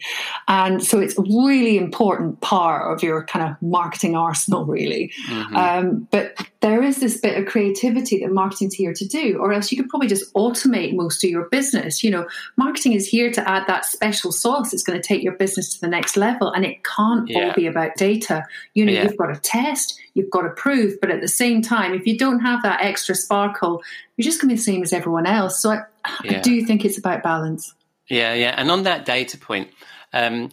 and 0.49 0.82
so 0.82 1.00
it's 1.00 1.18
a 1.18 1.23
really 1.23 1.76
important 1.76 2.40
part 2.40 2.92
of 2.92 3.02
your 3.02 3.25
kind 3.25 3.50
of 3.50 3.61
marketing 3.62 4.16
arsenal, 4.16 4.64
really. 4.66 5.12
Mm-hmm. 5.28 5.56
Um, 5.56 6.08
but 6.11 6.37
there 6.61 6.82
is 6.82 6.99
this 6.99 7.20
bit 7.20 7.37
of 7.37 7.46
creativity 7.46 8.20
that 8.20 8.32
marketing's 8.32 8.75
here 8.75 8.94
to 8.94 9.06
do, 9.06 9.38
or 9.38 9.52
else 9.52 9.70
you 9.70 9.76
could 9.76 9.90
probably 9.90 10.08
just 10.08 10.32
automate 10.34 10.94
most 10.94 11.23
of 11.23 11.30
your 11.30 11.49
business. 11.50 12.02
You 12.02 12.11
know, 12.11 12.26
marketing 12.56 12.92
is 12.94 13.06
here 13.06 13.30
to 13.32 13.49
add 13.49 13.66
that 13.66 13.84
special 13.84 14.32
sauce 14.32 14.70
that's 14.70 14.82
going 14.82 15.00
to 15.00 15.06
take 15.06 15.23
your 15.23 15.34
business 15.34 15.75
to 15.75 15.80
the 15.80 15.88
next 15.88 16.16
level, 16.16 16.50
and 16.50 16.64
it 16.64 16.82
can't 16.84 17.28
yeah. 17.28 17.49
all 17.49 17.52
be 17.54 17.66
about 17.66 17.96
data. 17.96 18.46
You 18.75 18.87
know, 18.87 18.92
yeah. 18.92 19.04
you've 19.04 19.16
got 19.16 19.26
to 19.26 19.40
test, 19.40 19.99
you've 20.14 20.30
got 20.30 20.42
to 20.42 20.50
prove, 20.50 21.00
but 21.00 21.11
at 21.11 21.20
the 21.20 21.28
same 21.28 21.61
time, 21.61 21.92
if 21.92 22.06
you 22.06 22.16
don't 22.16 22.40
have 22.44 22.62
that 22.62 22.80
extra 22.82 23.14
sparkle, 23.14 23.82
you're 24.16 24.24
just 24.24 24.40
going 24.40 24.48
to 24.48 24.54
be 24.54 24.56
the 24.56 24.62
same 24.62 24.82
as 24.82 24.92
everyone 24.92 25.26
else. 25.26 25.60
So 25.60 25.70
I, 25.70 25.82
yeah. 26.22 26.38
I 26.38 26.40
do 26.40 26.64
think 26.64 26.84
it's 26.84 26.98
about 26.98 27.22
balance. 27.22 27.74
Yeah, 28.08 28.34
yeah, 28.34 28.54
and 28.56 28.70
on 28.70 28.82
that 28.84 29.04
data 29.04 29.38
point. 29.38 29.70
Um, 30.12 30.50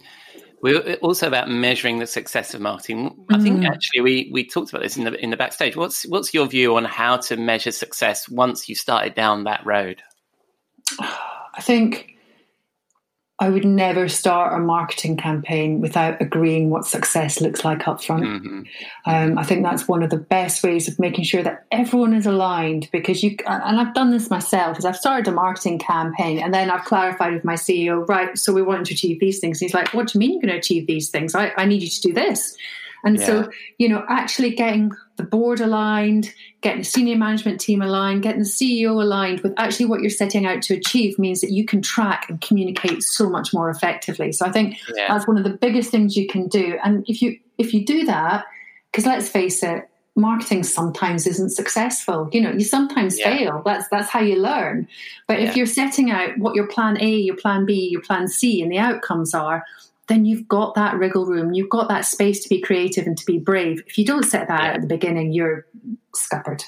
we're 0.62 0.94
also 1.02 1.26
about 1.26 1.50
measuring 1.50 1.98
the 1.98 2.06
success 2.06 2.54
of 2.54 2.60
marketing. 2.60 3.10
Mm. 3.10 3.36
I 3.36 3.42
think 3.42 3.60
mm. 3.60 3.66
actually 3.66 4.00
we 4.00 4.30
we 4.32 4.46
talked 4.46 4.70
about 4.70 4.82
this 4.82 4.96
in 4.96 5.04
the 5.04 5.12
in 5.22 5.30
the 5.30 5.36
backstage. 5.36 5.76
What's 5.76 6.06
what's 6.06 6.32
your 6.32 6.46
view 6.46 6.76
on 6.76 6.84
how 6.84 7.16
to 7.16 7.36
measure 7.36 7.72
success 7.72 8.28
once 8.28 8.68
you 8.68 8.76
started 8.76 9.14
down 9.14 9.44
that 9.44 9.66
road? 9.66 10.02
I 11.00 11.60
think 11.60 12.16
I 13.42 13.48
would 13.48 13.64
never 13.64 14.08
start 14.08 14.54
a 14.54 14.60
marketing 14.60 15.16
campaign 15.16 15.80
without 15.80 16.22
agreeing 16.22 16.70
what 16.70 16.86
success 16.86 17.40
looks 17.40 17.64
like 17.64 17.88
up 17.88 18.00
front. 18.00 18.22
Mm-hmm. 18.22 18.62
Um, 19.04 19.36
I 19.36 19.42
think 19.42 19.64
that's 19.64 19.88
one 19.88 20.04
of 20.04 20.10
the 20.10 20.16
best 20.16 20.62
ways 20.62 20.86
of 20.86 20.96
making 21.00 21.24
sure 21.24 21.42
that 21.42 21.64
everyone 21.72 22.14
is 22.14 22.24
aligned 22.24 22.88
because 22.92 23.24
you, 23.24 23.36
and 23.48 23.80
I've 23.80 23.94
done 23.94 24.12
this 24.12 24.30
myself, 24.30 24.78
is 24.78 24.84
I've 24.84 24.96
started 24.96 25.26
a 25.26 25.32
marketing 25.32 25.80
campaign 25.80 26.38
and 26.38 26.54
then 26.54 26.70
I've 26.70 26.84
clarified 26.84 27.32
with 27.32 27.44
my 27.44 27.54
CEO, 27.54 28.08
right, 28.08 28.38
so 28.38 28.52
we 28.52 28.62
want 28.62 28.86
to 28.86 28.94
achieve 28.94 29.18
these 29.18 29.40
things. 29.40 29.60
And 29.60 29.66
he's 29.66 29.74
like, 29.74 29.92
what 29.92 30.06
do 30.06 30.12
you 30.14 30.20
mean 30.20 30.34
you're 30.34 30.42
going 30.42 30.52
to 30.52 30.58
achieve 30.58 30.86
these 30.86 31.10
things? 31.10 31.34
I, 31.34 31.52
I 31.56 31.64
need 31.64 31.82
you 31.82 31.88
to 31.88 32.00
do 32.00 32.12
this. 32.12 32.56
And 33.04 33.18
yeah. 33.18 33.26
so, 33.26 33.50
you 33.78 33.88
know, 33.88 34.04
actually 34.08 34.54
getting 34.54 34.92
the 35.16 35.22
board 35.22 35.60
aligned, 35.60 36.32
getting 36.60 36.80
the 36.80 36.84
senior 36.84 37.16
management 37.16 37.60
team 37.60 37.82
aligned, 37.82 38.22
getting 38.22 38.40
the 38.42 38.48
CEO 38.48 38.90
aligned 38.90 39.40
with 39.40 39.52
actually 39.56 39.86
what 39.86 40.00
you're 40.00 40.10
setting 40.10 40.46
out 40.46 40.62
to 40.62 40.74
achieve 40.74 41.18
means 41.18 41.40
that 41.40 41.50
you 41.50 41.64
can 41.64 41.82
track 41.82 42.26
and 42.28 42.40
communicate 42.40 43.02
so 43.02 43.28
much 43.28 43.52
more 43.52 43.70
effectively. 43.70 44.32
So 44.32 44.46
I 44.46 44.52
think 44.52 44.78
yeah. 44.94 45.08
that's 45.08 45.26
one 45.26 45.36
of 45.36 45.44
the 45.44 45.50
biggest 45.50 45.90
things 45.90 46.16
you 46.16 46.26
can 46.28 46.48
do. 46.48 46.78
And 46.82 47.04
if 47.08 47.20
you 47.20 47.38
if 47.58 47.74
you 47.74 47.84
do 47.84 48.04
that, 48.06 48.44
because 48.90 49.06
let's 49.06 49.28
face 49.28 49.62
it, 49.62 49.88
marketing 50.14 50.62
sometimes 50.62 51.26
isn't 51.26 51.50
successful. 51.50 52.28
You 52.32 52.42
know, 52.42 52.52
you 52.52 52.64
sometimes 52.64 53.18
yeah. 53.18 53.36
fail. 53.36 53.62
That's 53.64 53.88
that's 53.88 54.10
how 54.10 54.20
you 54.20 54.36
learn. 54.36 54.88
But 55.26 55.40
yeah. 55.40 55.48
if 55.48 55.56
you're 55.56 55.66
setting 55.66 56.10
out 56.10 56.38
what 56.38 56.54
your 56.54 56.66
plan 56.66 57.00
A, 57.00 57.10
your 57.10 57.36
plan 57.36 57.66
B, 57.66 57.88
your 57.90 58.02
plan 58.02 58.28
C, 58.28 58.62
and 58.62 58.70
the 58.70 58.78
outcomes 58.78 59.34
are, 59.34 59.64
then 60.12 60.26
you've 60.26 60.46
got 60.46 60.74
that 60.74 60.94
wriggle 60.96 61.24
room. 61.24 61.54
You've 61.54 61.70
got 61.70 61.88
that 61.88 62.04
space 62.04 62.42
to 62.42 62.48
be 62.48 62.60
creative 62.60 63.06
and 63.06 63.16
to 63.16 63.24
be 63.24 63.38
brave. 63.38 63.82
If 63.86 63.96
you 63.96 64.04
don't 64.04 64.24
set 64.24 64.48
that 64.48 64.60
out 64.60 64.74
at 64.74 64.80
the 64.82 64.86
beginning, 64.86 65.32
you're 65.32 65.66
scuppered. 66.14 66.62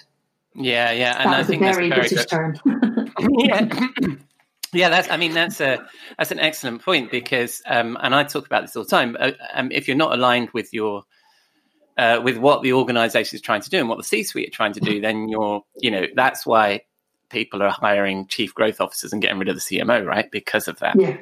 Yeah, 0.54 0.92
yeah, 0.92 1.20
and 1.20 1.32
that 1.32 1.40
I 1.40 1.44
think 1.44 1.62
a 1.62 1.72
very, 1.72 1.90
that's 1.90 2.12
a 2.12 2.26
very 2.30 2.52
British 2.54 2.60
term. 2.60 3.10
yeah. 3.38 4.14
Yeah, 4.72 4.88
that's. 4.88 5.08
I 5.08 5.16
mean, 5.16 5.34
that's 5.34 5.60
a 5.60 5.86
that's 6.18 6.32
an 6.32 6.40
excellent 6.40 6.82
point 6.82 7.12
because, 7.12 7.62
um, 7.66 7.96
and 8.02 8.12
I 8.12 8.24
talk 8.24 8.44
about 8.44 8.62
this 8.62 8.74
all 8.74 8.82
the 8.82 8.90
time. 8.90 9.16
Uh, 9.20 9.30
um, 9.52 9.70
if 9.70 9.86
you're 9.86 9.96
not 9.96 10.12
aligned 10.12 10.50
with 10.50 10.74
your 10.74 11.04
uh, 11.96 12.20
with 12.24 12.38
what 12.38 12.62
the 12.62 12.72
organization 12.72 13.36
is 13.36 13.40
trying 13.40 13.60
to 13.60 13.70
do 13.70 13.78
and 13.78 13.88
what 13.88 13.98
the 13.98 14.04
C-suite 14.04 14.48
are 14.48 14.50
trying 14.50 14.72
to 14.72 14.80
do, 14.80 15.00
then 15.00 15.28
you're, 15.28 15.62
you 15.76 15.92
know, 15.92 16.06
that's 16.16 16.44
why 16.44 16.80
people 17.28 17.62
are 17.62 17.70
hiring 17.70 18.26
chief 18.26 18.52
growth 18.52 18.80
officers 18.80 19.12
and 19.12 19.22
getting 19.22 19.38
rid 19.38 19.48
of 19.48 19.54
the 19.54 19.60
CMO, 19.60 20.04
right? 20.04 20.28
Because 20.32 20.66
of 20.66 20.78
that. 20.80 21.00
Yeah. 21.00 21.18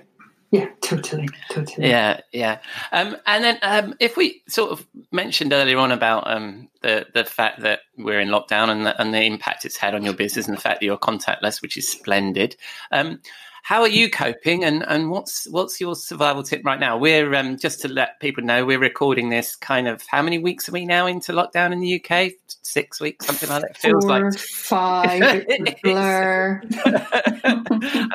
Yeah, 0.52 0.68
totally, 0.82 1.30
totally. 1.50 1.88
Yeah, 1.88 2.21
yeah. 2.30 2.59
Um, 2.92 3.16
and 3.26 3.42
then 3.42 3.59
um, 3.62 3.94
if 3.99 4.18
we 4.18 4.42
sort 4.49 4.71
of 4.71 4.87
mentioned 5.11 5.50
earlier 5.54 5.78
on 5.78 5.90
about 5.92 6.30
um, 6.30 6.68
the 6.82 7.06
the 7.14 7.25
fact 7.25 7.61
that 7.62 7.80
we're 7.97 8.21
in 8.21 8.28
lockdown 8.28 8.68
and 8.68 8.85
the, 8.85 9.00
and 9.00 9.14
the 9.14 9.23
impact 9.23 9.64
it's 9.64 9.78
had 9.78 9.94
on 9.94 10.04
your 10.04 10.12
business 10.12 10.47
and 10.47 10.54
the 10.54 10.61
fact 10.61 10.80
that 10.80 10.87
you're 10.87 10.99
contactless, 10.99 11.62
which 11.62 11.78
is 11.78 11.88
splendid. 11.88 12.56
Um, 12.90 13.21
how 13.64 13.83
are 13.83 13.88
you 13.88 14.11
coping, 14.11 14.64
and, 14.64 14.83
and 14.83 15.09
what's 15.09 15.49
what's 15.49 15.81
your 15.81 15.95
survival 15.95 16.42
tip 16.42 16.62
right 16.64 16.81
now? 16.81 16.99
We're 16.99 17.33
um, 17.37 17.57
just 17.57 17.81
to 17.83 17.88
let 17.88 18.19
people 18.19 18.42
know 18.42 18.66
we're 18.66 18.81
recording 18.81 19.31
this 19.31 19.54
kind 19.54 19.87
of 19.87 20.02
how 20.09 20.21
many 20.21 20.40
weeks 20.40 20.69
are 20.69 20.73
we 20.73 20.85
now 20.85 21.07
into 21.07 21.33
lockdown 21.33 21.73
in 21.73 21.78
the 21.78 22.02
UK? 22.02 22.33
Six 22.62 23.00
weeks, 23.00 23.25
something 23.25 23.49
like 23.49 23.62
that. 23.62 23.71
It 23.71 23.76
feels 23.76 24.04
Four, 24.04 24.31
like 24.31 24.38
five. 24.38 25.47
blur. 25.85 26.61
and, 26.85 27.07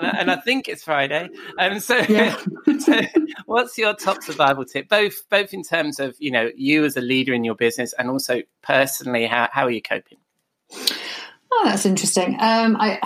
I, 0.01 0.15
and, 0.19 0.31
I, 0.31 0.35
think 0.43 0.67
it's 0.67 0.83
Friday. 0.83 1.29
Um, 1.57 1.79
so, 1.79 1.95
yeah. 2.09 2.37
so, 2.79 3.01
what's 3.45 3.77
your 3.77 3.93
top 3.93 4.23
survival 4.23 4.65
tip? 4.65 4.89
Both 4.89 5.29
both 5.29 5.53
in 5.53 5.63
terms 5.63 6.01
of 6.01 6.17
you 6.19 6.29
know 6.29 6.51
you 6.57 6.83
as 6.83 6.97
a 6.97 7.01
leader 7.01 7.33
in 7.33 7.45
your 7.45 7.55
business, 7.55 7.93
and 7.93 8.09
also 8.09 8.41
personally, 8.61 9.25
how 9.25 9.47
how 9.53 9.63
are 9.63 9.71
you 9.71 9.81
coping? 9.81 10.17
Oh, 11.53 11.61
that's 11.63 11.85
interesting. 11.85 12.35
Um, 12.37 12.75
I 12.77 12.99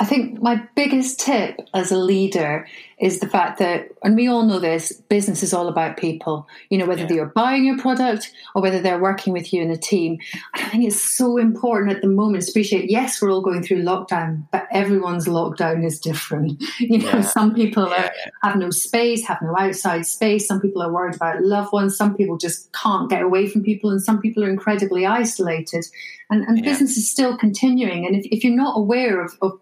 I 0.00 0.04
think 0.04 0.42
my 0.42 0.60
biggest 0.74 1.20
tip 1.20 1.60
as 1.72 1.92
a 1.92 1.96
leader 1.96 2.66
is 2.98 3.20
the 3.20 3.28
fact 3.28 3.60
that, 3.60 3.90
and 4.02 4.16
we 4.16 4.26
all 4.26 4.42
know 4.42 4.58
this, 4.58 4.90
business 4.92 5.44
is 5.44 5.54
all 5.54 5.68
about 5.68 5.96
people. 5.96 6.48
You 6.68 6.78
know, 6.78 6.86
whether 6.86 7.02
yeah. 7.02 7.08
they're 7.08 7.26
buying 7.26 7.64
your 7.64 7.78
product 7.78 8.32
or 8.56 8.62
whether 8.62 8.80
they're 8.80 9.00
working 9.00 9.32
with 9.32 9.52
you 9.52 9.62
in 9.62 9.70
a 9.70 9.76
team. 9.76 10.18
I 10.54 10.64
think 10.64 10.84
it's 10.84 11.00
so 11.00 11.36
important 11.36 11.92
at 11.92 12.02
the 12.02 12.08
moment 12.08 12.42
to 12.44 12.50
appreciate, 12.50 12.90
yes, 12.90 13.22
we're 13.22 13.30
all 13.30 13.40
going 13.40 13.62
through 13.62 13.84
lockdown, 13.84 14.48
but 14.50 14.66
everyone's 14.72 15.28
lockdown 15.28 15.84
is 15.84 16.00
different. 16.00 16.62
You 16.78 16.98
know, 16.98 17.06
yeah. 17.06 17.20
some 17.22 17.54
people 17.54 17.88
yeah. 17.88 18.10
are, 18.42 18.50
have 18.50 18.58
no 18.58 18.70
space, 18.70 19.24
have 19.26 19.40
no 19.40 19.56
outside 19.56 20.06
space. 20.06 20.46
Some 20.46 20.60
people 20.60 20.82
are 20.82 20.92
worried 20.92 21.14
about 21.14 21.42
loved 21.42 21.72
ones. 21.72 21.96
Some 21.96 22.16
people 22.16 22.36
just 22.36 22.72
can't 22.72 23.08
get 23.08 23.22
away 23.22 23.46
from 23.46 23.62
people. 23.62 23.90
And 23.90 24.02
some 24.02 24.20
people 24.20 24.44
are 24.44 24.50
incredibly 24.50 25.06
isolated. 25.06 25.86
And, 26.30 26.42
and 26.44 26.62
business 26.62 26.96
is 26.96 27.08
still 27.08 27.38
continuing. 27.38 28.06
And 28.06 28.16
if, 28.16 28.26
if 28.26 28.44
you're 28.44 28.56
not 28.56 28.76
aware 28.76 29.24
of, 29.24 29.38
of 29.40 29.58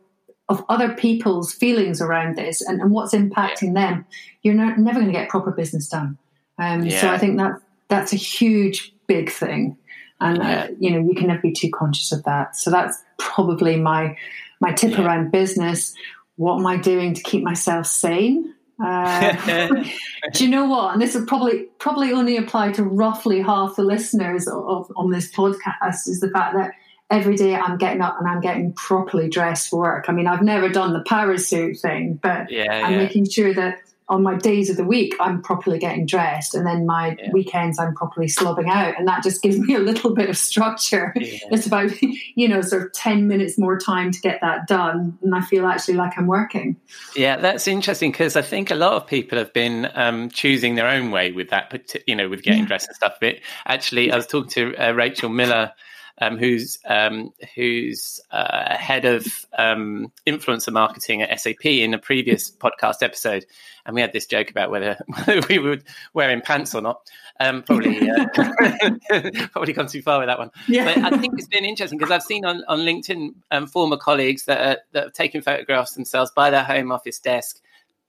of 0.53 0.65
other 0.69 0.93
people's 0.93 1.53
feelings 1.53 2.03
around 2.03 2.37
this 2.37 2.61
and, 2.61 2.81
and 2.81 2.91
what's 2.91 3.15
impacting 3.15 3.75
yeah. 3.75 3.95
them, 3.95 4.07
you're 4.43 4.55
not, 4.55 4.79
never 4.79 5.01
going 5.01 5.11
to 5.11 5.19
get 5.19 5.31
proper 5.31 5.51
business 5.51 5.89
done. 5.89 6.19
Um, 6.59 6.85
yeah. 6.85 7.01
So 7.01 7.09
I 7.09 7.17
think 7.17 7.39
that 7.39 7.53
that's 7.89 8.13
a 8.13 8.17
huge, 8.17 8.95
big 9.07 9.31
thing, 9.31 9.79
and 10.21 10.39
uh, 10.39 10.43
yeah. 10.43 10.65
uh, 10.65 10.69
you 10.79 10.91
know 10.91 11.09
you 11.09 11.15
can 11.15 11.29
never 11.29 11.41
be 11.41 11.53
too 11.53 11.71
conscious 11.71 12.13
of 12.13 12.23
that. 12.25 12.55
So 12.55 12.71
that's 12.71 13.03
probably 13.19 13.77
my 13.77 14.17
my 14.61 14.73
tip 14.73 14.99
around 14.99 15.33
business. 15.33 15.95
What 16.37 16.59
am 16.59 16.67
I 16.67 16.77
doing 16.77 17.15
to 17.15 17.23
keep 17.23 17.43
myself 17.43 17.87
sane? 17.87 18.55
Uh, 18.83 19.85
do 20.35 20.45
you 20.45 20.51
know 20.51 20.67
what? 20.67 20.93
And 20.93 21.03
this 21.03 21.15
would 21.15 21.27
probably 21.27 21.65
probably 21.79 22.13
only 22.13 22.37
apply 22.37 22.73
to 22.73 22.85
roughly 22.85 23.41
half 23.41 23.77
the 23.77 23.85
listeners 23.85 24.47
of, 24.47 24.65
of, 24.67 24.93
on 24.97 25.11
this 25.11 25.33
podcast. 25.33 26.09
Is 26.09 26.21
the 26.21 26.31
fact 26.31 26.55
that 26.57 26.73
every 27.13 27.37
day 27.37 27.55
I'm 27.55 27.77
getting 27.77 28.01
up 28.01 28.19
and 28.19 28.27
I'm 28.27 28.41
getting 28.41 28.73
properly 28.73 29.29
dressed 29.29 29.69
for 29.69 29.81
work. 29.81 30.07
I 30.09 30.13
mean, 30.13 30.27
I've 30.27 30.43
never 30.43 30.69
done 30.71 30.95
the 30.95 31.01
parasuit 31.01 31.79
thing, 31.79 32.15
but 32.15 32.51
yeah, 32.51 32.85
I'm 32.85 32.93
yeah. 32.93 32.99
making 32.99 33.29
sure 33.29 33.53
that 33.55 33.79
on 34.09 34.23
my 34.23 34.35
days 34.35 34.69
of 34.69 34.77
the 34.77 34.85
week 34.85 35.15
I'm 35.21 35.43
properly 35.43 35.79
getting 35.79 36.07
dressed, 36.07 36.55
and 36.55 36.67
then 36.67 36.87
my 36.87 37.17
yeah. 37.19 37.31
weekends 37.33 37.79
I'm 37.79 37.95
properly 37.95 38.27
slobbing 38.27 38.69
out, 38.69 38.99
and 38.99 39.07
that 39.09 39.23
just 39.23 39.43
gives 39.43 39.59
me 39.59 39.75
a 39.77 39.79
little 39.79 40.15
bit 40.15 40.29
of 40.31 40.37
structure. 40.37 41.13
It's 41.17 41.67
about 41.67 41.93
you 42.35 42.49
know 42.49 42.63
sort 42.63 42.83
of 42.83 42.93
ten 42.93 43.29
minutes 43.29 43.59
more 43.59 43.79
time 43.79 44.11
to 44.11 44.21
get 44.21 44.41
that 44.41 44.67
done, 44.67 45.19
and 45.23 45.35
I 45.35 45.43
feel 45.43 45.67
actually 45.67 45.95
like 45.95 46.17
I'm 46.17 46.27
working. 46.27 46.77
Yeah, 47.15 47.37
that's 47.37 47.69
interesting 47.69 48.11
because 48.11 48.37
I 48.37 48.43
think 48.43 48.71
a 48.71 48.75
lot 48.75 48.95
of 48.95 49.07
people 49.07 49.39
have 49.39 49.53
been 49.53 49.91
um, 49.95 50.31
choosing 50.31 50.75
their 50.77 50.89
own 50.89 51.11
way 51.11 51.33
with 51.33 51.51
that, 51.51 51.95
you 52.07 52.17
know, 52.17 52.29
with 52.29 52.43
getting 52.43 52.65
dressed 52.65 52.89
and 52.89 52.97
stuff. 52.97 53.19
But 53.21 53.37
actually, 53.67 54.11
I 54.11 54.17
was 54.17 54.27
talking 54.27 54.51
to 54.51 54.77
uh, 54.77 54.93
Rachel 54.93 55.29
Miller 55.29 55.73
um, 56.21 56.39
who's 56.39 56.79
um, 56.87 57.33
who's 57.55 58.21
uh, 58.31 58.77
head 58.77 59.05
of 59.05 59.27
um, 59.57 60.13
influencer 60.27 60.73
marketing 60.73 61.23
at 61.23 61.41
SAP 61.41 61.65
in 61.65 61.95
a 61.95 61.99
previous 61.99 62.51
podcast 62.51 63.03
episode, 63.03 63.45
and 63.87 63.95
we 63.95 64.01
had 64.01 64.13
this 64.13 64.27
joke 64.27 64.51
about 64.51 64.71
whether, 64.71 64.99
whether 65.07 65.47
we 65.51 65.59
would 65.59 65.85
wearing 66.15 66.41
pants 66.41 66.75
or 66.75 66.81
not. 66.81 67.01
Um, 67.41 67.63
probably 67.63 68.09
uh, 68.09 68.27
probably 69.53 69.73
gone 69.73 69.87
too 69.87 70.03
far 70.03 70.19
with 70.19 70.29
that 70.29 70.39
one. 70.39 70.51
Yeah. 70.69 70.85
But 70.85 71.13
I 71.13 71.19
think 71.19 71.35
it's 71.39 71.49
been 71.49 71.65
interesting 71.65 71.99
because 71.99 72.13
I've 72.13 72.23
seen 72.23 72.45
on 72.45 72.63
on 72.69 72.81
LinkedIn 72.81 73.35
um, 73.51 73.67
former 73.67 73.97
colleagues 73.97 74.45
that 74.45 74.61
are, 74.61 74.81
that 74.93 75.03
have 75.05 75.13
taken 75.13 75.43
photographs 75.43 75.95
themselves 75.95 76.31
by 76.35 76.51
their 76.51 76.65
home 76.65 76.93
office 76.93 77.19
desk 77.19 77.61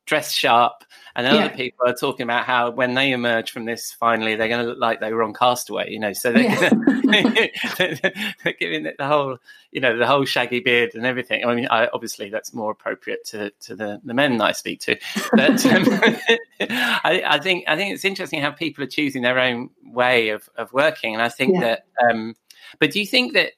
dress 0.06 0.32
sharp. 0.32 0.84
And 1.16 1.28
yeah. 1.28 1.46
other 1.46 1.56
people 1.56 1.88
are 1.88 1.94
talking 1.94 2.24
about 2.24 2.46
how 2.46 2.72
when 2.72 2.96
they 2.96 3.12
emerge 3.12 3.52
from 3.52 3.66
this, 3.66 3.92
finally, 3.92 4.36
they're 4.36 4.48
going 4.48 4.64
to 4.64 4.70
look 4.70 4.80
like 4.80 5.00
they 5.00 5.14
were 5.14 5.22
on 5.22 5.34
Castaway, 5.34 5.92
you 5.92 6.00
know. 6.00 6.12
So 6.12 6.32
they're, 6.32 6.44
yeah. 6.44 6.70
they're 8.44 8.54
giving 8.60 8.88
it 8.88 8.96
the 8.98 9.06
whole, 9.06 9.38
you 9.72 9.80
know, 9.80 9.96
the 9.96 10.08
whole 10.08 10.26
shaggy 10.26 10.60
beard 10.60 10.96
and 10.96 11.06
everything. 11.06 11.46
I 11.46 11.54
mean, 11.54 11.68
I, 11.70 11.88
obviously, 11.94 12.30
that's 12.30 12.54
more 12.54 12.72
appropriate 12.72 13.26
to, 13.28 13.52
to 13.62 13.76
the, 13.76 14.02
the 14.04 14.14
men 14.16 14.38
that 14.38 14.44
I 14.44 14.52
speak 14.54 14.80
to. 14.82 14.98
But 15.34 15.64
um, 15.68 15.86
I, 16.60 17.24
I, 17.28 17.40
think 17.40 17.66
I 17.68 17.76
think 17.76 17.94
it's 17.94 18.06
interesting 18.06 18.42
how 18.42 18.50
people 18.50 18.84
are 18.84 18.88
choosing 18.88 19.22
their 19.22 19.38
own 19.38 19.70
way 19.84 20.30
of, 20.30 20.50
of 20.56 20.74
working. 20.74 21.14
And 21.14 21.22
I 21.22 21.30
think 21.30 21.54
yeah. 21.54 21.62
that, 21.62 21.86
um, 22.10 22.36
but 22.80 22.90
do 22.90 23.00
you 23.00 23.06
think 23.06 23.34
that, 23.34 23.52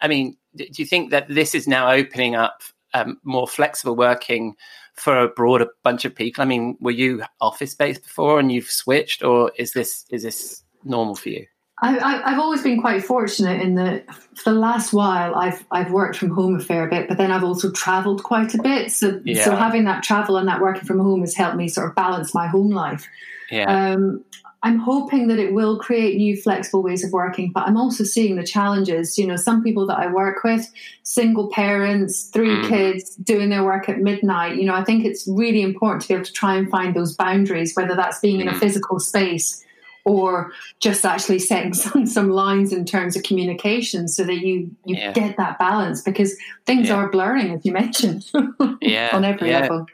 I 0.00 0.08
mean, 0.08 0.38
do 0.56 0.66
you 0.76 0.86
think 0.86 1.10
that 1.10 1.28
this 1.28 1.54
is 1.54 1.68
now 1.68 1.90
opening 1.90 2.34
up 2.34 2.62
um, 3.02 3.18
more 3.24 3.48
flexible 3.48 3.96
working? 3.96 4.56
for 4.96 5.18
a 5.18 5.28
broader 5.28 5.68
bunch 5.82 6.04
of 6.04 6.14
people? 6.14 6.42
I 6.42 6.46
mean, 6.46 6.76
were 6.80 6.90
you 6.90 7.22
office 7.40 7.74
based 7.74 8.02
before 8.02 8.40
and 8.40 8.50
you've 8.50 8.70
switched, 8.70 9.22
or 9.22 9.52
is 9.56 9.72
this 9.72 10.06
is 10.10 10.22
this 10.22 10.62
normal 10.84 11.14
for 11.14 11.28
you? 11.28 11.46
I, 11.82 12.30
have 12.30 12.38
always 12.38 12.62
been 12.62 12.80
quite 12.80 13.04
fortunate 13.04 13.60
in 13.60 13.74
that 13.74 14.06
for 14.34 14.50
the 14.50 14.58
last 14.58 14.94
while 14.94 15.34
I've 15.34 15.64
I've 15.70 15.92
worked 15.92 16.16
from 16.16 16.30
home 16.30 16.56
a 16.56 16.60
fair 16.60 16.88
bit, 16.88 17.08
but 17.08 17.18
then 17.18 17.30
I've 17.30 17.44
also 17.44 17.70
travelled 17.70 18.22
quite 18.22 18.54
a 18.54 18.62
bit. 18.62 18.90
So 18.90 19.20
yeah. 19.24 19.44
so 19.44 19.54
having 19.54 19.84
that 19.84 20.02
travel 20.02 20.38
and 20.38 20.48
that 20.48 20.62
working 20.62 20.84
from 20.84 21.00
home 21.00 21.20
has 21.20 21.34
helped 21.34 21.56
me 21.56 21.68
sort 21.68 21.88
of 21.88 21.94
balance 21.94 22.34
my 22.34 22.46
home 22.46 22.70
life. 22.70 23.06
Yeah. 23.50 23.92
Um, 23.92 24.24
I'm 24.66 24.80
hoping 24.80 25.28
that 25.28 25.38
it 25.38 25.52
will 25.52 25.78
create 25.78 26.16
new 26.16 26.36
flexible 26.36 26.82
ways 26.82 27.04
of 27.04 27.12
working, 27.12 27.52
but 27.52 27.68
I'm 27.68 27.76
also 27.76 28.02
seeing 28.02 28.34
the 28.34 28.42
challenges. 28.42 29.16
You 29.16 29.24
know, 29.24 29.36
some 29.36 29.62
people 29.62 29.86
that 29.86 29.96
I 29.96 30.08
work 30.08 30.42
with, 30.42 30.68
single 31.04 31.48
parents, 31.50 32.24
three 32.24 32.56
mm. 32.56 32.68
kids, 32.68 33.14
doing 33.14 33.48
their 33.48 33.62
work 33.62 33.88
at 33.88 34.00
midnight. 34.00 34.56
You 34.56 34.64
know, 34.64 34.74
I 34.74 34.82
think 34.82 35.04
it's 35.04 35.24
really 35.28 35.62
important 35.62 36.02
to 36.02 36.08
be 36.08 36.14
able 36.14 36.24
to 36.24 36.32
try 36.32 36.56
and 36.56 36.68
find 36.68 36.96
those 36.96 37.14
boundaries, 37.14 37.76
whether 37.76 37.94
that's 37.94 38.18
being 38.18 38.40
in 38.40 38.48
a 38.48 38.54
mm. 38.54 38.58
physical 38.58 38.98
space 38.98 39.64
or 40.04 40.50
just 40.80 41.04
actually 41.04 41.38
setting 41.38 41.72
some, 41.84 42.04
some 42.04 42.30
lines 42.30 42.72
in 42.72 42.84
terms 42.84 43.14
of 43.14 43.22
communication 43.22 44.08
so 44.08 44.24
that 44.24 44.38
you, 44.38 44.74
you 44.84 44.96
yeah. 44.96 45.12
get 45.12 45.36
that 45.36 45.60
balance 45.60 46.02
because 46.02 46.36
things 46.64 46.88
yeah. 46.88 46.96
are 46.96 47.08
blurring, 47.08 47.52
as 47.52 47.64
you 47.64 47.70
mentioned, 47.70 48.28
yeah. 48.80 49.10
on 49.12 49.24
every 49.24 49.52
level. 49.52 49.86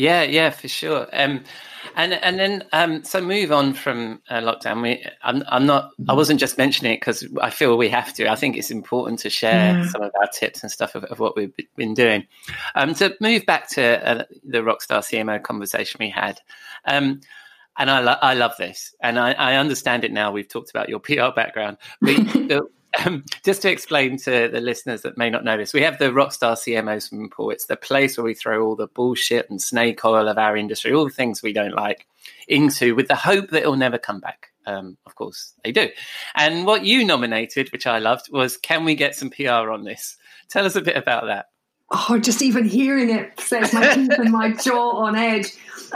Yeah, 0.00 0.22
yeah, 0.22 0.48
for 0.48 0.66
sure. 0.66 1.08
Um, 1.12 1.44
and 1.94 2.14
and 2.14 2.38
then 2.38 2.64
um, 2.72 3.04
so 3.04 3.20
move 3.20 3.52
on 3.52 3.74
from 3.74 4.22
uh, 4.30 4.40
lockdown. 4.40 4.80
We, 4.80 5.04
I'm, 5.22 5.42
I'm 5.48 5.66
not. 5.66 5.90
I 6.08 6.14
wasn't 6.14 6.40
just 6.40 6.56
mentioning 6.56 6.94
it 6.94 7.00
because 7.00 7.26
I 7.42 7.50
feel 7.50 7.76
we 7.76 7.90
have 7.90 8.14
to. 8.14 8.26
I 8.26 8.34
think 8.34 8.56
it's 8.56 8.70
important 8.70 9.18
to 9.20 9.30
share 9.30 9.74
yeah. 9.74 9.88
some 9.88 10.00
of 10.00 10.10
our 10.18 10.26
tips 10.28 10.62
and 10.62 10.72
stuff 10.72 10.94
of, 10.94 11.04
of 11.04 11.18
what 11.18 11.36
we've 11.36 11.52
been 11.76 11.92
doing. 11.92 12.26
Um, 12.76 12.94
to 12.94 13.14
move 13.20 13.44
back 13.44 13.68
to 13.70 14.08
uh, 14.08 14.24
the 14.42 14.60
Rockstar 14.60 15.00
CMO 15.00 15.42
conversation 15.42 15.98
we 16.00 16.08
had. 16.08 16.40
Um, 16.86 17.20
and 17.76 17.90
I, 17.90 18.00
lo- 18.00 18.18
I 18.22 18.34
love 18.34 18.52
this, 18.58 18.94
and 19.02 19.18
I, 19.18 19.32
I, 19.32 19.56
understand 19.56 20.04
it 20.04 20.12
now. 20.12 20.32
We've 20.32 20.48
talked 20.48 20.70
about 20.70 20.88
your 20.88 20.98
PR 20.98 21.30
background, 21.34 21.76
but 22.00 22.16
um, 23.04 23.24
just 23.44 23.62
to 23.62 23.70
explain 23.70 24.16
to 24.18 24.48
the 24.48 24.60
listeners 24.60 25.02
that 25.02 25.18
may 25.18 25.30
not 25.30 25.44
know 25.44 25.56
this, 25.56 25.72
we 25.72 25.82
have 25.82 25.98
the 25.98 26.06
Rockstar 26.06 26.52
CMO 26.52 27.00
swimming 27.00 27.30
pool. 27.30 27.50
It's 27.50 27.66
the 27.66 27.76
place 27.76 28.16
where 28.16 28.24
we 28.24 28.34
throw 28.34 28.64
all 28.64 28.76
the 28.76 28.88
bullshit 28.88 29.48
and 29.50 29.60
snake 29.60 30.04
oil 30.04 30.28
of 30.28 30.38
our 30.38 30.56
industry, 30.56 30.92
all 30.92 31.04
the 31.04 31.10
things 31.10 31.42
we 31.42 31.52
don't 31.52 31.74
like, 31.74 32.06
into 32.48 32.94
with 32.94 33.08
the 33.08 33.14
hope 33.14 33.50
that 33.50 33.62
it'll 33.62 33.76
never 33.76 33.98
come 33.98 34.20
back. 34.20 34.48
Um, 34.66 34.96
of 35.06 35.14
course, 35.14 35.54
they 35.64 35.72
do. 35.72 35.88
And 36.34 36.66
what 36.66 36.84
you 36.84 37.04
nominated, 37.04 37.70
which 37.72 37.86
I 37.86 37.98
loved, 37.98 38.30
was 38.30 38.56
Can 38.56 38.84
we 38.84 38.94
get 38.94 39.14
some 39.14 39.30
PR 39.30 39.70
on 39.70 39.84
this? 39.84 40.16
Tell 40.48 40.66
us 40.66 40.76
a 40.76 40.82
bit 40.82 40.96
about 40.96 41.26
that. 41.26 41.49
Oh, 41.90 42.18
just 42.18 42.40
even 42.40 42.64
hearing 42.64 43.10
it 43.10 43.38
sets 43.40 43.72
my 43.72 43.94
teeth 43.94 44.12
and 44.12 44.30
my 44.30 44.52
jaw 44.52 44.90
on 44.90 45.16
edge. 45.16 45.48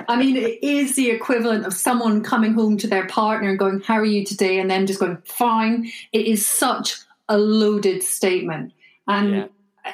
I 0.09 0.17
mean, 0.17 0.37
it 0.37 0.63
is 0.63 0.97
the 0.97 1.11
equivalent 1.11 1.67
of 1.67 1.73
someone 1.73 2.23
coming 2.23 2.53
home 2.53 2.77
to 2.79 2.89
their 2.89 3.07
partner 3.07 3.51
and 3.51 3.59
going, 3.59 3.81
How 3.81 3.95
are 3.95 4.05
you 4.05 4.25
today? 4.25 4.59
And 4.59 4.71
then 4.71 4.87
just 4.87 5.01
going, 5.01 5.19
Fine. 5.25 5.91
It 6.13 6.27
is 6.27 6.45
such 6.45 6.97
a 7.29 7.39
loaded 7.39 8.03
statement. 8.03 8.73
And 9.07 9.35
yeah. 9.35 9.47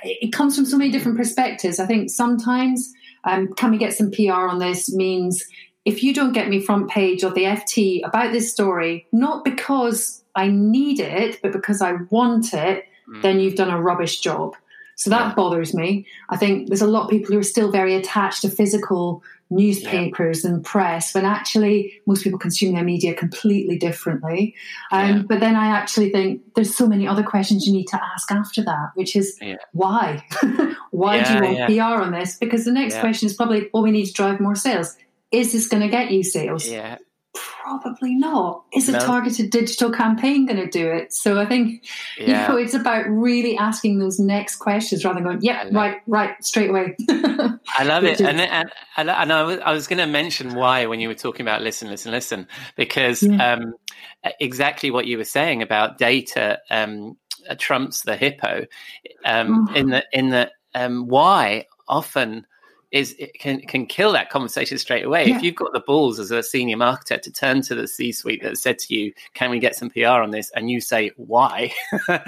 it 0.02 0.32
comes 0.32 0.56
from 0.56 0.64
so 0.64 0.78
many 0.78 0.90
different 0.90 1.18
perspectives. 1.18 1.78
I 1.78 1.86
think 1.86 2.10
sometimes, 2.10 2.92
um, 3.24 3.52
can 3.54 3.70
we 3.70 3.78
get 3.78 3.92
some 3.92 4.10
PR 4.10 4.32
on 4.32 4.58
this 4.58 4.92
means 4.92 5.44
if 5.84 6.02
you 6.02 6.12
don't 6.12 6.32
get 6.32 6.48
me 6.48 6.60
front 6.60 6.90
page 6.90 7.22
of 7.22 7.34
the 7.34 7.44
FT 7.44 8.06
about 8.06 8.32
this 8.32 8.52
story, 8.52 9.06
not 9.12 9.44
because 9.44 10.22
I 10.34 10.48
need 10.48 11.00
it, 11.00 11.40
but 11.42 11.52
because 11.52 11.82
I 11.82 11.92
want 12.10 12.52
it, 12.52 12.84
mm. 13.08 13.22
then 13.22 13.40
you've 13.40 13.56
done 13.56 13.70
a 13.70 13.80
rubbish 13.80 14.20
job. 14.20 14.56
So 15.00 15.08
that 15.08 15.28
yeah. 15.28 15.34
bothers 15.34 15.72
me. 15.72 16.06
I 16.28 16.36
think 16.36 16.68
there's 16.68 16.82
a 16.82 16.86
lot 16.86 17.04
of 17.04 17.08
people 17.08 17.32
who 17.32 17.38
are 17.38 17.42
still 17.42 17.72
very 17.72 17.94
attached 17.94 18.42
to 18.42 18.50
physical 18.50 19.22
newspapers 19.48 20.44
yeah. 20.44 20.50
and 20.50 20.62
press 20.62 21.14
when 21.14 21.24
actually 21.24 22.02
most 22.04 22.22
people 22.22 22.38
consume 22.38 22.74
their 22.74 22.84
media 22.84 23.14
completely 23.14 23.78
differently. 23.78 24.54
Um, 24.92 25.08
yeah. 25.08 25.22
But 25.26 25.40
then 25.40 25.56
I 25.56 25.68
actually 25.68 26.10
think 26.10 26.42
there's 26.54 26.76
so 26.76 26.86
many 26.86 27.08
other 27.08 27.22
questions 27.22 27.66
you 27.66 27.72
need 27.72 27.86
to 27.86 28.04
ask 28.12 28.30
after 28.30 28.62
that, 28.62 28.90
which 28.94 29.16
is 29.16 29.38
yeah. 29.40 29.56
why? 29.72 30.22
why 30.90 31.22
do 31.22 31.32
you 31.32 31.40
want 31.40 31.66
PR 31.70 32.04
on 32.04 32.12
this? 32.12 32.36
Because 32.36 32.66
the 32.66 32.72
next 32.72 33.00
question 33.00 33.24
is 33.24 33.32
probably, 33.34 33.70
well, 33.72 33.82
we 33.82 33.92
need 33.92 34.04
to 34.04 34.12
drive 34.12 34.38
more 34.38 34.54
sales. 34.54 34.98
Is 35.32 35.54
this 35.54 35.66
going 35.66 35.82
to 35.82 35.88
get 35.88 36.10
you 36.10 36.22
sales? 36.22 36.68
Yeah. 36.68 36.98
Probably 37.32 38.16
not. 38.16 38.64
Is 38.74 38.88
a 38.88 38.98
targeted 38.98 39.50
digital 39.50 39.92
campaign 39.92 40.46
going 40.46 40.58
to 40.58 40.68
do 40.68 40.90
it? 40.90 41.12
So 41.12 41.38
I 41.38 41.46
think 41.46 41.86
yeah. 42.18 42.26
you 42.26 42.48
know 42.48 42.56
it's 42.58 42.74
about 42.74 43.06
really 43.08 43.56
asking 43.56 43.98
those 43.98 44.18
next 44.18 44.56
questions 44.56 45.04
rather 45.04 45.16
than 45.16 45.24
going, 45.24 45.38
"Yeah, 45.40 45.68
right, 45.70 45.98
right, 46.08 46.42
straight 46.44 46.70
away." 46.70 46.96
I 47.08 47.84
love 47.84 48.02
it, 48.02 48.20
is, 48.20 48.26
and 48.26 48.40
and, 48.40 48.70
and 48.96 49.32
I 49.32 49.42
was, 49.44 49.58
I 49.60 49.72
was 49.72 49.86
going 49.86 49.98
to 49.98 50.06
mention 50.06 50.54
why 50.54 50.86
when 50.86 50.98
you 50.98 51.06
were 51.06 51.14
talking 51.14 51.42
about 51.42 51.62
listen, 51.62 51.88
listen, 51.88 52.10
listen, 52.10 52.48
because 52.74 53.22
yeah. 53.22 53.52
um, 53.52 53.74
exactly 54.40 54.90
what 54.90 55.06
you 55.06 55.16
were 55.16 55.24
saying 55.24 55.62
about 55.62 55.98
data 55.98 56.58
um, 56.68 57.16
trumps 57.58 58.02
the 58.02 58.16
hippo 58.16 58.66
um, 59.24 59.68
oh. 59.70 59.74
in 59.74 59.90
the 59.90 60.04
in 60.12 60.30
the 60.30 60.50
um, 60.74 61.06
why 61.06 61.66
often 61.86 62.46
is 62.90 63.14
it 63.18 63.34
can 63.38 63.60
can 63.60 63.86
kill 63.86 64.12
that 64.12 64.30
conversation 64.30 64.78
straight 64.78 65.04
away. 65.04 65.26
Yeah. 65.26 65.36
If 65.36 65.42
you've 65.42 65.54
got 65.54 65.72
the 65.72 65.80
balls 65.80 66.18
as 66.18 66.30
a 66.30 66.42
senior 66.42 66.76
marketer 66.76 67.20
to 67.20 67.30
turn 67.30 67.62
to 67.62 67.74
the 67.74 67.86
C 67.86 68.12
suite 68.12 68.42
that 68.42 68.58
said 68.58 68.78
to 68.80 68.94
you, 68.94 69.12
"Can 69.34 69.50
we 69.50 69.58
get 69.58 69.76
some 69.76 69.90
PR 69.90 70.06
on 70.06 70.30
this?" 70.30 70.50
and 70.54 70.70
you 70.70 70.80
say, 70.80 71.10
"Why?" 71.16 71.72
then, 72.08 72.24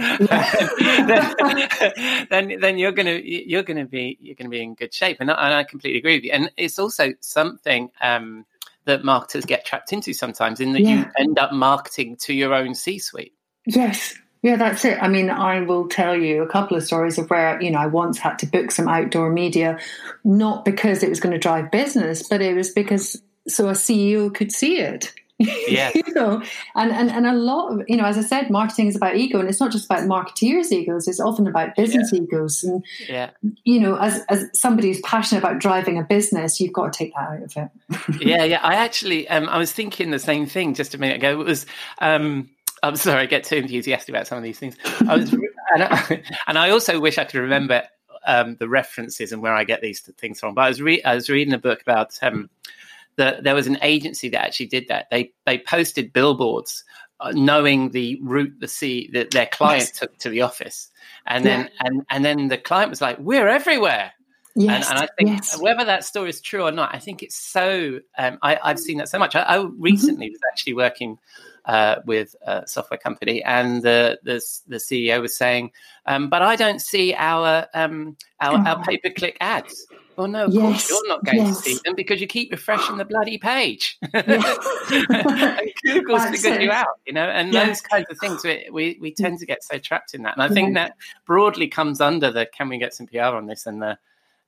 then, 2.31 2.61
then 2.61 2.79
you're 2.79 2.93
gonna 2.93 3.21
you're 3.25 3.65
gonna 3.65 3.87
be 3.87 4.17
you're 4.21 4.37
gonna 4.37 4.51
be 4.51 4.63
in 4.63 4.75
good 4.75 4.95
shape. 4.95 5.17
And 5.21 5.31
I, 5.31 5.35
and 5.47 5.55
I 5.55 5.65
completely 5.65 5.99
agree 5.99 6.17
with 6.17 6.25
you. 6.25 6.33
And 6.33 6.51
it's 6.57 6.79
also 6.79 7.13
something. 7.21 7.91
Um, 8.01 8.47
that 8.85 9.05
marketers 9.05 9.45
get 9.45 9.65
trapped 9.65 9.93
into 9.93 10.13
sometimes, 10.13 10.59
in 10.59 10.73
that 10.73 10.83
yeah. 10.83 10.97
you 10.97 11.07
end 11.17 11.39
up 11.39 11.53
marketing 11.53 12.17
to 12.17 12.35
your 12.35 12.53
own 12.53 12.75
C 12.75 12.99
suite. 12.99 13.33
Yes, 13.65 14.19
yeah, 14.43 14.57
that's 14.57 14.85
it. 14.85 14.99
I 15.01 15.09
mean, 15.09 15.31
I 15.31 15.61
will 15.61 15.89
tell 15.89 16.17
you 16.17 16.43
a 16.43 16.49
couple 16.49 16.77
of 16.77 16.83
stories 16.83 17.17
of 17.17 17.31
where, 17.31 17.63
you 17.63 17.71
know, 17.71 17.79
I 17.79 17.87
once 17.87 18.19
had 18.19 18.41
to 18.41 18.47
book 18.47 18.73
some 18.73 18.89
outdoor 18.89 19.31
media, 19.31 19.79
not 20.25 20.65
because 20.65 21.05
it 21.05 21.09
was 21.09 21.21
going 21.21 21.33
to 21.33 21.39
drive 21.39 21.71
business, 21.71 22.29
but 22.29 22.43
it 22.43 22.57
was 22.57 22.71
because 22.71 23.23
so 23.47 23.69
a 23.69 23.73
CEO 23.73 24.35
could 24.35 24.53
see 24.53 24.79
it. 24.79 25.13
Yeah. 25.67 25.91
you 25.93 26.15
know, 26.15 26.41
and, 26.77 26.93
and, 26.93 27.11
and 27.11 27.27
a 27.27 27.33
lot 27.33 27.73
of, 27.73 27.83
you 27.89 27.97
know, 27.97 28.05
as 28.05 28.17
I 28.17 28.21
said, 28.21 28.49
marketing 28.49 28.87
is 28.87 28.95
about 28.95 29.17
ego 29.17 29.41
and 29.41 29.49
it's 29.49 29.59
not 29.59 29.73
just 29.73 29.87
about 29.87 30.03
marketeers' 30.03 30.71
egos, 30.71 31.09
it's 31.09 31.19
often 31.19 31.49
about 31.49 31.75
business 31.75 32.11
yeah. 32.13 32.21
egos. 32.21 32.63
And, 32.63 32.85
yeah. 33.09 33.31
you 33.65 33.81
know, 33.81 33.97
as, 33.97 34.23
as 34.29 34.49
somebody 34.53 34.89
who's 34.89 35.01
passionate 35.01 35.43
about 35.43 35.59
driving 35.59 35.99
a 35.99 36.05
business, 36.05 36.61
you've 36.61 36.73
got 36.73 36.93
to 36.93 36.97
take 36.97 37.13
that 37.15 37.29
out 37.29 37.43
of 37.43 37.57
it. 37.57 38.21
yeah, 38.25 38.45
yeah. 38.45 38.61
I 38.63 38.75
actually, 38.75 39.29
um, 39.29 39.49
I 39.49 39.59
was 39.59 39.73
thinking 39.73 40.11
the 40.11 40.21
same 40.21 40.47
thing 40.47 40.75
just 40.75 40.95
a 40.95 40.99
minute 40.99 41.17
ago. 41.17 41.41
It 41.41 41.45
was, 41.45 41.67
um, 42.01 42.49
I'm 42.83 42.97
sorry, 42.97 43.23
I 43.23 43.27
get 43.27 43.45
too 43.45 43.57
enthusiastic 43.57 44.09
about 44.09 44.27
some 44.27 44.39
of 44.39 44.45
these 44.45 44.59
things. 44.59 44.77
I 45.09 45.17
was, 45.17 45.33
and, 45.75 45.83
I, 45.83 46.23
and, 46.47 46.59
I, 46.59 46.71
also 46.71 46.99
wish 46.99 47.17
I 47.19 47.25
could 47.25 47.41
remember 47.41 47.85
um, 48.27 48.57
the 48.57 48.69
references 48.69 49.33
and 49.33 49.41
where 49.41 49.55
I 49.55 49.65
get 49.65 49.81
these 49.81 50.01
things 50.01 50.41
from. 50.41 50.55
But 50.55 50.63
I 50.63 50.69
was, 50.69 50.83
re- 50.83 51.03
I 51.03 51.15
was 51.15 51.31
reading 51.31 51.55
a 51.55 51.59
book 51.59 51.81
about 51.81 52.19
um, 52.23 52.51
the, 53.17 53.39
there 53.41 53.55
was 53.55 53.67
an 53.67 53.79
agency 53.83 54.29
that 54.31 54.45
actually 54.45 54.67
did 54.67 54.89
that. 54.89 55.09
They 55.11 55.33
they 55.45 55.59
posted 55.59 56.13
billboards 56.13 56.85
uh, 57.21 57.33
knowing 57.35 57.91
the 57.91 58.19
route 58.23 58.59
the 58.59 58.69
sea 58.69 59.11
that 59.13 59.31
their 59.31 59.47
client 59.47 59.83
yes. 59.83 59.99
took 59.99 60.17
to 60.19 60.29
the 60.29 60.43
office, 60.43 60.91
and 61.27 61.45
then 61.45 61.61
yeah. 61.65 61.87
and 61.87 62.07
and 62.11 62.25
then 62.25 62.49
the 62.49 62.59
client 62.59 62.91
was 62.91 63.01
like, 63.01 63.19
"We're 63.19 63.49
everywhere." 63.49 64.13
Yes, 64.55 64.91
and, 64.91 64.99
and, 64.99 65.09
I 65.09 65.15
think 65.17 65.39
yes. 65.39 65.61
whether 65.61 65.85
that 65.85 66.05
story 66.05 66.29
is 66.31 66.41
true 66.41 66.65
or 66.65 66.73
not, 66.73 66.95
I 66.95 66.99
think 66.99 67.23
it's 67.23 67.37
so. 67.37 68.01
Um, 68.19 68.39
I, 68.43 68.59
have 68.63 68.79
seen 68.79 68.99
that 68.99 69.09
so 69.09 69.19
much. 69.19 69.35
I, 69.35 69.43
I 69.43 69.65
recently 69.79 70.27
mm-hmm. 70.27 70.33
was 70.33 70.41
actually 70.51 70.75
working 70.75 71.19
uh, 71.65 71.97
with 72.07 72.35
a 72.43 72.67
software 72.67 72.99
company, 72.99 73.43
and 73.45 73.83
the 73.83 74.19
the, 74.23 74.43
the 74.67 74.77
CEO 74.77 75.21
was 75.21 75.37
saying, 75.37 75.73
um, 76.07 76.29
"But 76.29 76.43
I 76.43 76.57
don't 76.57 76.81
see 76.81 77.15
our 77.15 77.67
um, 77.75 78.17
our, 78.41 78.59
our 78.67 78.79
oh. 78.81 78.83
pay 78.83 78.99
per 78.99 79.11
click 79.11 79.37
ads." 79.41 79.87
Well, 80.17 80.29
no, 80.29 80.45
of 80.45 80.53
yes, 80.53 80.63
course 80.63 80.91
you're 80.91 81.09
not 81.09 81.25
going 81.25 81.39
yes. 81.39 81.57
to 81.57 81.63
see 81.63 81.79
them 81.85 81.95
because 81.97 82.21
you 82.21 82.27
keep 82.27 82.53
refreshing 82.53 82.99
the 82.99 83.05
bloody 83.05 83.39
page. 83.39 83.99
Google's 85.85 86.27
figured 86.27 86.63
you 86.63 86.71
out, 86.71 86.87
you 87.07 87.15
know, 87.15 87.25
and 87.25 87.53
yeah. 87.53 87.67
those 87.67 87.81
kinds 87.81 88.07
of 88.11 88.19
things. 88.19 88.45
We, 88.45 88.69
we, 88.71 88.99
we 89.01 89.15
tend 89.15 89.39
to 89.39 89.47
get 89.47 89.65
so 89.65 89.79
trapped 89.79 90.13
in 90.13 90.23
that, 90.23 90.35
and 90.37 90.43
I 90.43 90.49
think 90.49 90.75
that 90.75 90.97
broadly 91.25 91.69
comes 91.69 92.01
under 92.01 92.31
the 92.31 92.47
"Can 92.47 92.69
we 92.69 92.79
get 92.79 92.95
some 92.95 93.07
PR 93.07 93.21
on 93.21 93.47
this?" 93.47 93.67
and 93.67 93.81
the 93.81 93.99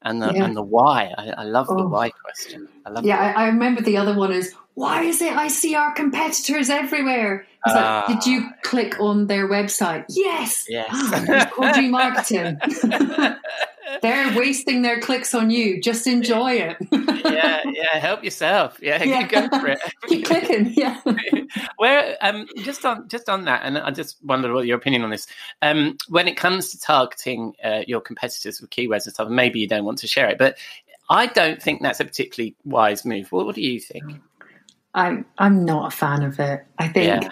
and 0.03 0.23
the 0.23 0.33
yeah. 0.35 0.45
and 0.45 0.57
the 0.57 0.63
why. 0.63 1.13
I, 1.17 1.31
I 1.31 1.45
love 1.45 1.67
oh. 1.71 1.77
the 1.77 1.87
why 1.89 2.11
question. 2.11 2.69
I 2.85 2.91
love. 2.91 3.05
Yeah, 3.05 3.19
I, 3.19 3.45
I, 3.45 3.47
remember 3.47 3.81
the 3.81 3.97
other 3.97 4.15
one 4.15 4.33
is 4.33 4.55
why 4.75 5.03
is 5.05 5.23
it 5.23 5.33
I 5.33 5.49
see 5.49 5.75
our 5.75 5.93
competitors 5.93 6.69
everywhere? 6.69 7.47
Uh, 7.67 8.03
like, 8.09 8.09
did 8.09 8.31
you 8.31 8.51
click 8.63 9.01
on 9.01 9.27
their 9.27 9.49
website? 9.49 10.05
Yes. 10.09 10.67
Yes. 10.69 10.89
Ah, 10.91 11.81
marketing. 11.89 12.59
They're 14.03 14.37
wasting 14.37 14.83
their 14.83 15.01
clicks 15.01 15.35
on 15.35 15.51
you. 15.51 15.81
Just 15.81 16.07
enjoy 16.07 16.53
it. 16.53 16.77
yeah, 16.93 17.63
yeah. 17.67 17.99
Help 17.99 18.25
yourself. 18.25 18.79
Yeah, 18.83 19.03
yeah. 19.03 19.21
you 19.21 19.29
go 19.29 19.49
for 19.49 19.69
it. 19.69 19.79
Keep 20.09 20.27
clicking. 20.27 20.73
Yeah. 20.75 21.01
Where 21.77 22.17
um 22.21 22.47
just 22.59 22.85
on 22.85 23.09
just 23.09 23.29
on 23.29 23.45
that, 23.45 23.61
and 23.63 23.79
I 23.79 23.91
just 23.91 24.23
wondered 24.25 24.53
what 24.53 24.67
your 24.67 24.77
opinion 24.77 25.03
on 25.03 25.11
this. 25.11 25.27
Um, 25.63 25.97
when 26.09 26.27
it 26.27 26.37
comes 26.37 26.71
to 26.71 26.81
targeting 26.81 27.55
uh, 27.63 27.83
your 27.87 28.01
competitors 28.01 28.61
with 28.61 28.71
keywords 28.71 29.05
and 29.05 29.15
stuff, 29.15 29.29
maybe 29.29 29.61
you 29.61 29.69
don't 29.69 29.85
want 29.85 29.99
to 29.99 30.07
share 30.07 30.29
it, 30.29 30.39
but 30.39 30.57
I 31.11 31.27
don't 31.27 31.63
think 31.63 31.83
that's 31.83 32.01
a 32.01 32.05
particularly 32.05 32.57
wise 32.65 33.05
move. 33.05 33.31
What, 33.31 33.47
what 33.47 33.55
do 33.55 33.63
you 33.63 33.79
think? 33.79 34.21
I'm 34.95 35.27
I'm 35.39 35.65
not 35.65 35.93
a 35.93 35.97
fan 35.97 36.23
of 36.23 36.39
it. 36.39 36.65
I 36.79 36.87
think 36.87 37.25
yeah. 37.25 37.31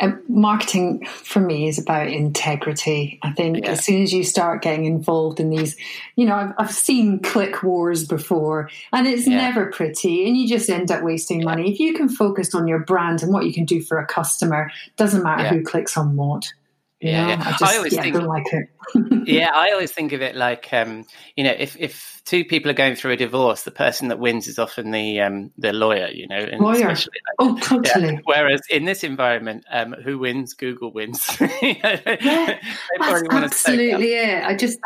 um, 0.00 0.22
marketing 0.28 1.06
for 1.06 1.40
me 1.40 1.66
is 1.66 1.78
about 1.78 2.08
integrity. 2.08 3.18
I 3.22 3.32
think 3.32 3.64
yeah. 3.64 3.70
as 3.70 3.84
soon 3.84 4.02
as 4.02 4.12
you 4.12 4.22
start 4.22 4.60
getting 4.60 4.84
involved 4.84 5.40
in 5.40 5.48
these, 5.48 5.74
you 6.16 6.26
know, 6.26 6.34
I've, 6.34 6.52
I've 6.58 6.70
seen 6.70 7.20
click 7.20 7.62
wars 7.62 8.06
before, 8.06 8.70
and 8.92 9.06
it's 9.06 9.26
yeah. 9.26 9.38
never 9.38 9.66
pretty, 9.66 10.28
and 10.28 10.36
you 10.36 10.46
just 10.46 10.68
end 10.68 10.90
up 10.90 11.02
wasting 11.02 11.42
money. 11.42 11.72
If 11.72 11.80
you 11.80 11.94
can 11.94 12.10
focus 12.10 12.54
on 12.54 12.68
your 12.68 12.80
brand 12.80 13.22
and 13.22 13.32
what 13.32 13.46
you 13.46 13.54
can 13.54 13.64
do 13.64 13.80
for 13.80 13.98
a 13.98 14.06
customer, 14.06 14.70
doesn't 14.96 15.22
matter 15.22 15.48
who 15.48 15.62
clicks 15.62 15.96
on 15.96 16.14
what. 16.14 16.52
Yeah, 17.00 17.28
yeah. 17.28 17.42
I, 17.46 17.50
just, 17.52 17.62
I 17.62 17.76
always 17.76 17.94
yeah, 17.94 18.02
think, 18.02 18.16
like 18.16 18.46
it. 18.52 18.68
yeah, 19.28 19.50
I 19.54 19.70
always 19.70 19.92
think 19.92 20.12
of 20.12 20.20
it 20.20 20.34
like, 20.34 20.72
um, 20.72 21.06
you 21.36 21.44
know, 21.44 21.54
if, 21.56 21.76
if 21.78 22.20
two 22.24 22.44
people 22.44 22.70
are 22.72 22.74
going 22.74 22.96
through 22.96 23.12
a 23.12 23.16
divorce, 23.16 23.62
the 23.62 23.70
person 23.70 24.08
that 24.08 24.18
wins 24.18 24.48
is 24.48 24.58
often 24.58 24.90
the 24.90 25.20
um, 25.20 25.52
the 25.58 25.72
lawyer, 25.72 26.08
you 26.08 26.26
know. 26.26 26.44
lawyer. 26.58 26.88
Like, 26.88 27.06
oh, 27.38 27.56
totally. 27.58 28.14
Yeah. 28.14 28.20
Whereas 28.24 28.62
in 28.68 28.84
this 28.84 29.04
environment, 29.04 29.64
um, 29.70 29.92
who 29.92 30.18
wins? 30.18 30.54
Google 30.54 30.92
wins. 30.92 31.24
yeah, 31.62 32.58
that's 32.98 33.22
absolutely 33.30 34.14
it. 34.14 34.42
I 34.42 34.56
just 34.56 34.80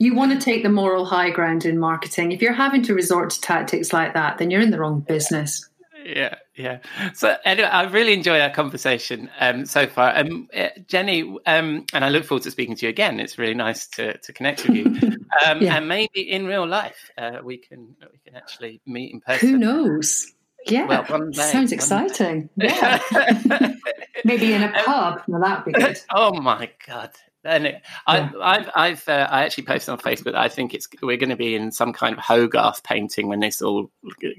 you 0.00 0.16
want 0.16 0.32
to 0.32 0.44
take 0.44 0.64
the 0.64 0.68
moral 0.68 1.04
high 1.04 1.30
ground 1.30 1.64
in 1.64 1.78
marketing. 1.78 2.32
If 2.32 2.42
you're 2.42 2.52
having 2.52 2.82
to 2.82 2.94
resort 2.94 3.30
to 3.30 3.40
tactics 3.40 3.92
like 3.92 4.14
that, 4.14 4.38
then 4.38 4.50
you're 4.50 4.62
in 4.62 4.72
the 4.72 4.80
wrong 4.80 4.98
business 5.00 5.68
yeah, 6.04 6.34
yeah. 6.56 6.78
So 7.14 7.36
anyway, 7.44 7.68
I 7.68 7.84
really 7.84 8.12
enjoy 8.12 8.40
our 8.40 8.50
conversation 8.50 9.30
um, 9.40 9.66
so 9.66 9.86
far. 9.86 10.16
Um, 10.16 10.48
uh, 10.56 10.68
Jenni, 10.86 11.36
um, 11.46 11.84
and 11.92 12.04
I 12.04 12.08
look 12.08 12.24
forward 12.24 12.44
to 12.44 12.50
speaking 12.50 12.76
to 12.76 12.86
you 12.86 12.90
again. 12.90 13.20
It's 13.20 13.38
really 13.38 13.54
nice 13.54 13.86
to, 13.88 14.16
to 14.18 14.32
connect 14.32 14.68
with 14.68 14.76
you, 14.76 14.84
um, 15.46 15.60
yeah. 15.60 15.76
and 15.76 15.88
maybe 15.88 16.20
in 16.20 16.46
real 16.46 16.66
life 16.66 17.10
uh, 17.18 17.38
we 17.42 17.58
can 17.58 17.96
we 18.12 18.18
can 18.24 18.36
actually 18.36 18.80
meet 18.86 19.12
in 19.12 19.20
person. 19.20 19.48
Who 19.48 19.58
knows? 19.58 20.32
Yeah, 20.66 20.86
well, 20.86 21.04
one 21.04 21.30
day, 21.30 21.42
sounds 21.42 21.72
exciting. 21.72 22.48
Day. 22.56 22.68
Yeah, 22.68 23.74
maybe 24.24 24.52
in 24.54 24.62
a 24.62 24.72
pub. 24.84 25.22
Well, 25.26 25.40
that'd 25.40 25.64
be 25.64 25.72
good. 25.72 26.00
Oh 26.10 26.40
my 26.40 26.70
god! 26.86 27.10
And 27.44 27.66
it, 27.66 27.82
yeah. 28.08 28.30
I, 28.36 28.56
I've, 28.56 28.70
I've, 28.74 29.08
uh, 29.08 29.28
I 29.30 29.44
actually 29.44 29.64
posted 29.64 29.90
on 29.90 29.98
Facebook. 29.98 30.34
I 30.34 30.48
think 30.48 30.74
it's 30.74 30.88
we're 31.02 31.16
going 31.16 31.30
to 31.30 31.36
be 31.36 31.54
in 31.54 31.72
some 31.72 31.92
kind 31.92 32.16
of 32.16 32.20
Hogarth 32.22 32.82
painting 32.82 33.28
when 33.28 33.40
this 33.40 33.60
all 33.60 33.90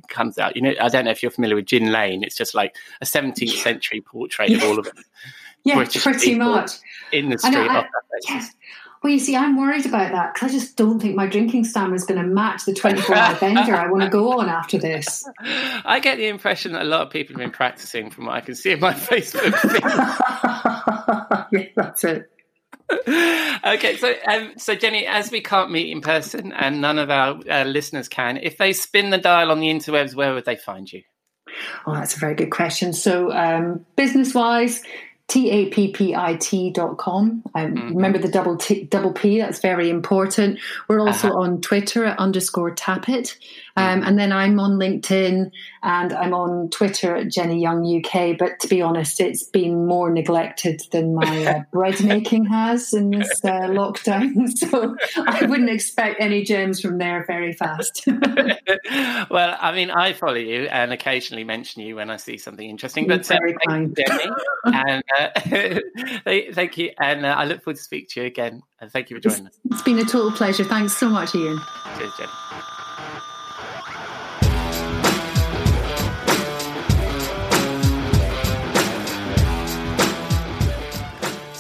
comes 0.10 0.38
out. 0.38 0.56
You 0.56 0.62
know, 0.62 0.74
I 0.82 0.90
don't 0.90 1.06
know 1.06 1.12
if 1.12 1.22
you're 1.22 1.32
familiar 1.32 1.56
with 1.56 1.66
Gin 1.66 1.92
Lane. 1.92 2.24
It's 2.24 2.36
just 2.36 2.56
like 2.56 2.76
a 3.02 3.06
17th 3.06 3.62
century 3.62 4.02
portrait 4.02 4.52
of 4.52 4.64
all 4.64 4.80
of 4.80 4.88
it. 4.88 4.94
yeah, 5.64 5.76
British 5.76 6.04
pretty 6.04 6.36
much 6.36 6.72
in 7.12 7.30
the 7.30 7.38
street. 7.38 7.56
I, 7.56 7.86
yes. 8.28 8.54
Well, 9.04 9.14
you 9.14 9.20
see, 9.20 9.36
I'm 9.36 9.56
worried 9.56 9.86
about 9.86 10.12
that 10.14 10.34
because 10.34 10.50
I 10.50 10.52
just 10.52 10.78
don't 10.78 11.00
think 11.00 11.16
my 11.16 11.28
drinking 11.28 11.66
stamina 11.66 11.94
is 11.94 12.06
going 12.06 12.20
to 12.20 12.28
match 12.28 12.66
the 12.66 12.74
24 12.74 13.16
hour 13.16 13.36
bender 13.36 13.76
I 13.76 13.88
want 13.88 14.02
to 14.02 14.10
go 14.10 14.40
on 14.40 14.50
after 14.50 14.80
this. 14.80 15.24
I 15.40 16.00
get 16.00 16.18
the 16.18 16.28
impression 16.28 16.72
that 16.72 16.82
a 16.82 16.86
lot 16.86 17.02
of 17.02 17.12
people 17.12 17.36
have 17.36 17.40
been 17.40 17.52
practicing 17.52 18.10
from 18.10 18.26
what 18.26 18.36
I 18.36 18.42
can 18.42 18.56
see 18.56 18.72
in 18.72 18.80
my 18.80 18.94
Facebook 18.96 19.54
yeah, 21.52 21.66
that's 21.76 22.04
it. 22.04 22.32
Okay, 23.66 23.98
so 23.98 24.14
um, 24.28 24.54
so 24.58 24.76
Jenni, 24.76 25.06
as 25.06 25.32
we 25.32 25.42
can't 25.42 25.72
meet 25.72 25.90
in 25.90 26.02
person 26.02 26.54
and 26.54 26.82
none 26.82 27.00
of 27.00 27.10
our 27.10 27.40
uh, 27.50 27.64
listeners 27.64 28.08
can, 28.08 28.38
if 28.38 28.58
they 28.60 28.74
spin 28.74 29.10
the 29.10 29.18
dial 29.18 29.52
on 29.52 29.60
the 29.60 29.68
interwebs, 29.68 30.14
where 30.14 30.36
would 30.36 30.46
they 30.46 30.56
find 30.56 30.92
you? 30.92 31.02
Oh, 31.88 31.94
that's 31.94 32.16
a 32.16 32.20
very 32.20 32.36
good 32.36 32.52
question. 32.52 32.94
So, 32.94 33.32
um, 33.32 33.86
business 33.96 34.36
wise, 34.36 34.84
tappit.com. 35.28 37.20
Um, 37.56 37.74
mm-hmm. 37.74 37.96
Remember 37.96 38.20
the 38.20 38.28
double 38.28 38.58
T, 38.58 38.84
double 38.84 39.12
P, 39.12 39.40
that's 39.40 39.60
very 39.60 39.90
important. 39.90 40.60
We're 40.88 41.00
also 41.00 41.30
uh-huh. 41.30 41.40
on 41.40 41.62
Twitter 41.62 42.06
at 42.06 42.20
underscore 42.20 42.76
tappit. 42.76 43.36
Um, 43.78 44.00
mm-hmm. 44.00 44.08
And 44.08 44.20
then 44.20 44.32
I'm 44.32 44.60
on 44.60 44.80
LinkedIn 44.80 45.52
and 45.84 46.14
I'm 46.14 46.34
on 46.34 46.70
Twitter 46.70 47.16
at 47.16 47.28
Jenni 47.28 47.62
Young 47.62 47.84
UK. 47.84 48.38
But 48.38 48.60
to 48.62 48.68
be 48.68 48.82
honest, 48.82 49.20
it's 49.20 49.44
been 49.44 49.86
more 49.88 50.10
neglected 50.12 50.82
than 50.92 51.16
my 51.16 51.46
uh, 51.46 51.64
bread 51.72 52.02
making 52.04 52.46
has 52.46 52.94
in 52.94 53.10
this 53.10 53.44
uh, 53.44 53.50
lockdown. 53.68 54.34
So 54.56 54.96
I 55.18 55.46
wouldn't 55.46 55.70
expect 55.70 56.22
any 56.22 56.44
gems 56.44 56.80
from 56.80 56.98
there 56.98 57.26
very 57.28 57.52
fast. 57.54 58.06
well, 58.08 59.58
I 59.60 59.74
mean, 59.74 59.92
I 59.92 60.14
follow 60.14 60.36
you 60.36 60.64
and 60.68 60.94
occasionally 60.94 61.44
mention 61.44 61.82
you 61.82 61.98
when 61.98 62.10
I 62.10 62.18
see 62.18 62.38
something 62.38 62.68
interesting. 62.68 63.08
But 63.08 63.30
uh, 63.30 63.38
very 63.40 63.56
kind. 63.68 63.96
Jenni, 63.96 64.32
and 64.66 65.04
uh, 66.26 66.54
thank 66.54 66.78
you. 66.78 66.92
And 67.00 67.26
uh, 67.26 67.30
I 67.30 67.46
look 67.46 67.64
forward 67.64 67.78
to 67.78 67.84
speak 67.84 68.10
to 68.10 68.22
you 68.22 68.28
again. 68.28 68.62
And 68.80 68.92
thank 68.92 69.10
you 69.10 69.18
for 69.18 69.22
joining 69.22 69.48
it's, 69.48 69.58
us. 69.58 69.62
It's 69.72 69.82
been 69.82 70.00
a 70.00 70.06
total 70.06 70.32
pleasure. 70.32 70.64
Thanks 70.64 70.94
so 70.94 71.10
much, 71.10 71.36
Ian. 71.36 71.60
Cheers, 71.98 72.12
Jenni. 72.12 72.66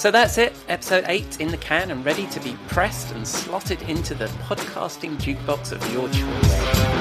So 0.05 0.11
that's 0.11 0.37
it, 0.37 0.53
episode 0.67 1.05
8 1.07 1.39
in 1.39 1.47
the 1.47 1.57
can 1.57 1.89
and 1.89 2.05
ready 2.05 2.27
to 2.27 2.39
be 2.41 2.55
pressed 2.67 3.11
and 3.13 3.27
slotted 3.27 3.81
into 3.89 4.13
the 4.13 4.27
podcasting 4.47 5.15
jukebox 5.15 5.71
of 5.71 5.91
your 5.91 6.07
choice. 6.09 6.94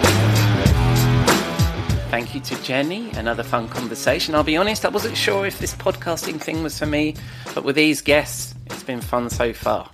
Thank 2.14 2.32
you 2.32 2.40
to 2.42 2.54
Jenni, 2.54 3.12
another 3.16 3.42
fun 3.42 3.68
conversation. 3.68 4.36
I'll 4.36 4.44
be 4.44 4.56
honest, 4.56 4.84
I 4.84 4.88
wasn't 4.88 5.16
sure 5.16 5.46
if 5.46 5.58
this 5.58 5.74
podcasting 5.74 6.40
thing 6.40 6.62
was 6.62 6.78
for 6.78 6.86
me, 6.86 7.16
but 7.56 7.64
with 7.64 7.74
these 7.74 8.00
guests, 8.02 8.54
it's 8.66 8.84
been 8.84 9.00
fun 9.00 9.28
so 9.28 9.52
far. 9.52 9.90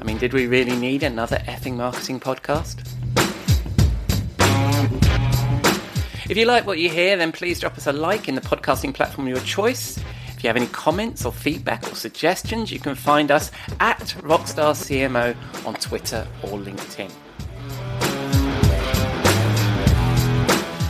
I 0.00 0.04
mean, 0.04 0.16
did 0.16 0.32
we 0.32 0.46
really 0.46 0.76
need 0.76 1.02
another 1.02 1.38
effing 1.38 1.74
marketing 1.74 2.20
podcast? 2.20 2.86
If 6.30 6.36
you 6.36 6.44
like 6.44 6.68
what 6.68 6.78
you 6.78 6.88
hear, 6.88 7.16
then 7.16 7.32
please 7.32 7.58
drop 7.58 7.76
us 7.76 7.88
a 7.88 7.92
like 7.92 8.28
in 8.28 8.36
the 8.36 8.42
podcasting 8.42 8.94
platform 8.94 9.26
of 9.26 9.34
your 9.34 9.42
choice. 9.44 9.98
If 10.36 10.44
you 10.44 10.48
have 10.48 10.56
any 10.56 10.68
comments 10.68 11.24
or 11.24 11.32
feedback 11.32 11.90
or 11.90 11.96
suggestions, 11.96 12.70
you 12.70 12.78
can 12.78 12.94
find 12.94 13.32
us 13.32 13.50
at 13.80 14.14
Rockstar 14.20 14.70
CMO 14.72 15.34
on 15.66 15.74
Twitter 15.74 16.28
or 16.44 16.60
LinkedIn. 16.60 17.10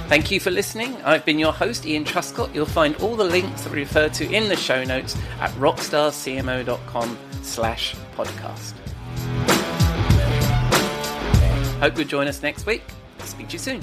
Thank 0.08 0.30
you 0.30 0.38
for 0.38 0.52
listening. 0.52 0.96
I've 1.02 1.24
been 1.24 1.38
your 1.38 1.52
host, 1.52 1.84
Ian 1.84 2.04
Truscott. 2.04 2.54
You'll 2.54 2.64
find 2.64 2.94
all 2.96 3.16
the 3.16 3.24
links 3.24 3.62
that 3.62 3.72
we 3.72 3.80
refer 3.80 4.08
to 4.10 4.30
in 4.32 4.48
the 4.48 4.56
show 4.56 4.84
notes 4.84 5.16
at 5.40 5.50
rockstarcmo.com 5.52 7.18
slash 7.42 7.96
podcast. 8.16 8.74
Hope 11.80 11.98
you'll 11.98 12.06
join 12.06 12.28
us 12.28 12.40
next 12.40 12.66
week. 12.66 12.82
Speak 13.18 13.48
to 13.48 13.54
you 13.54 13.58
soon. 13.58 13.82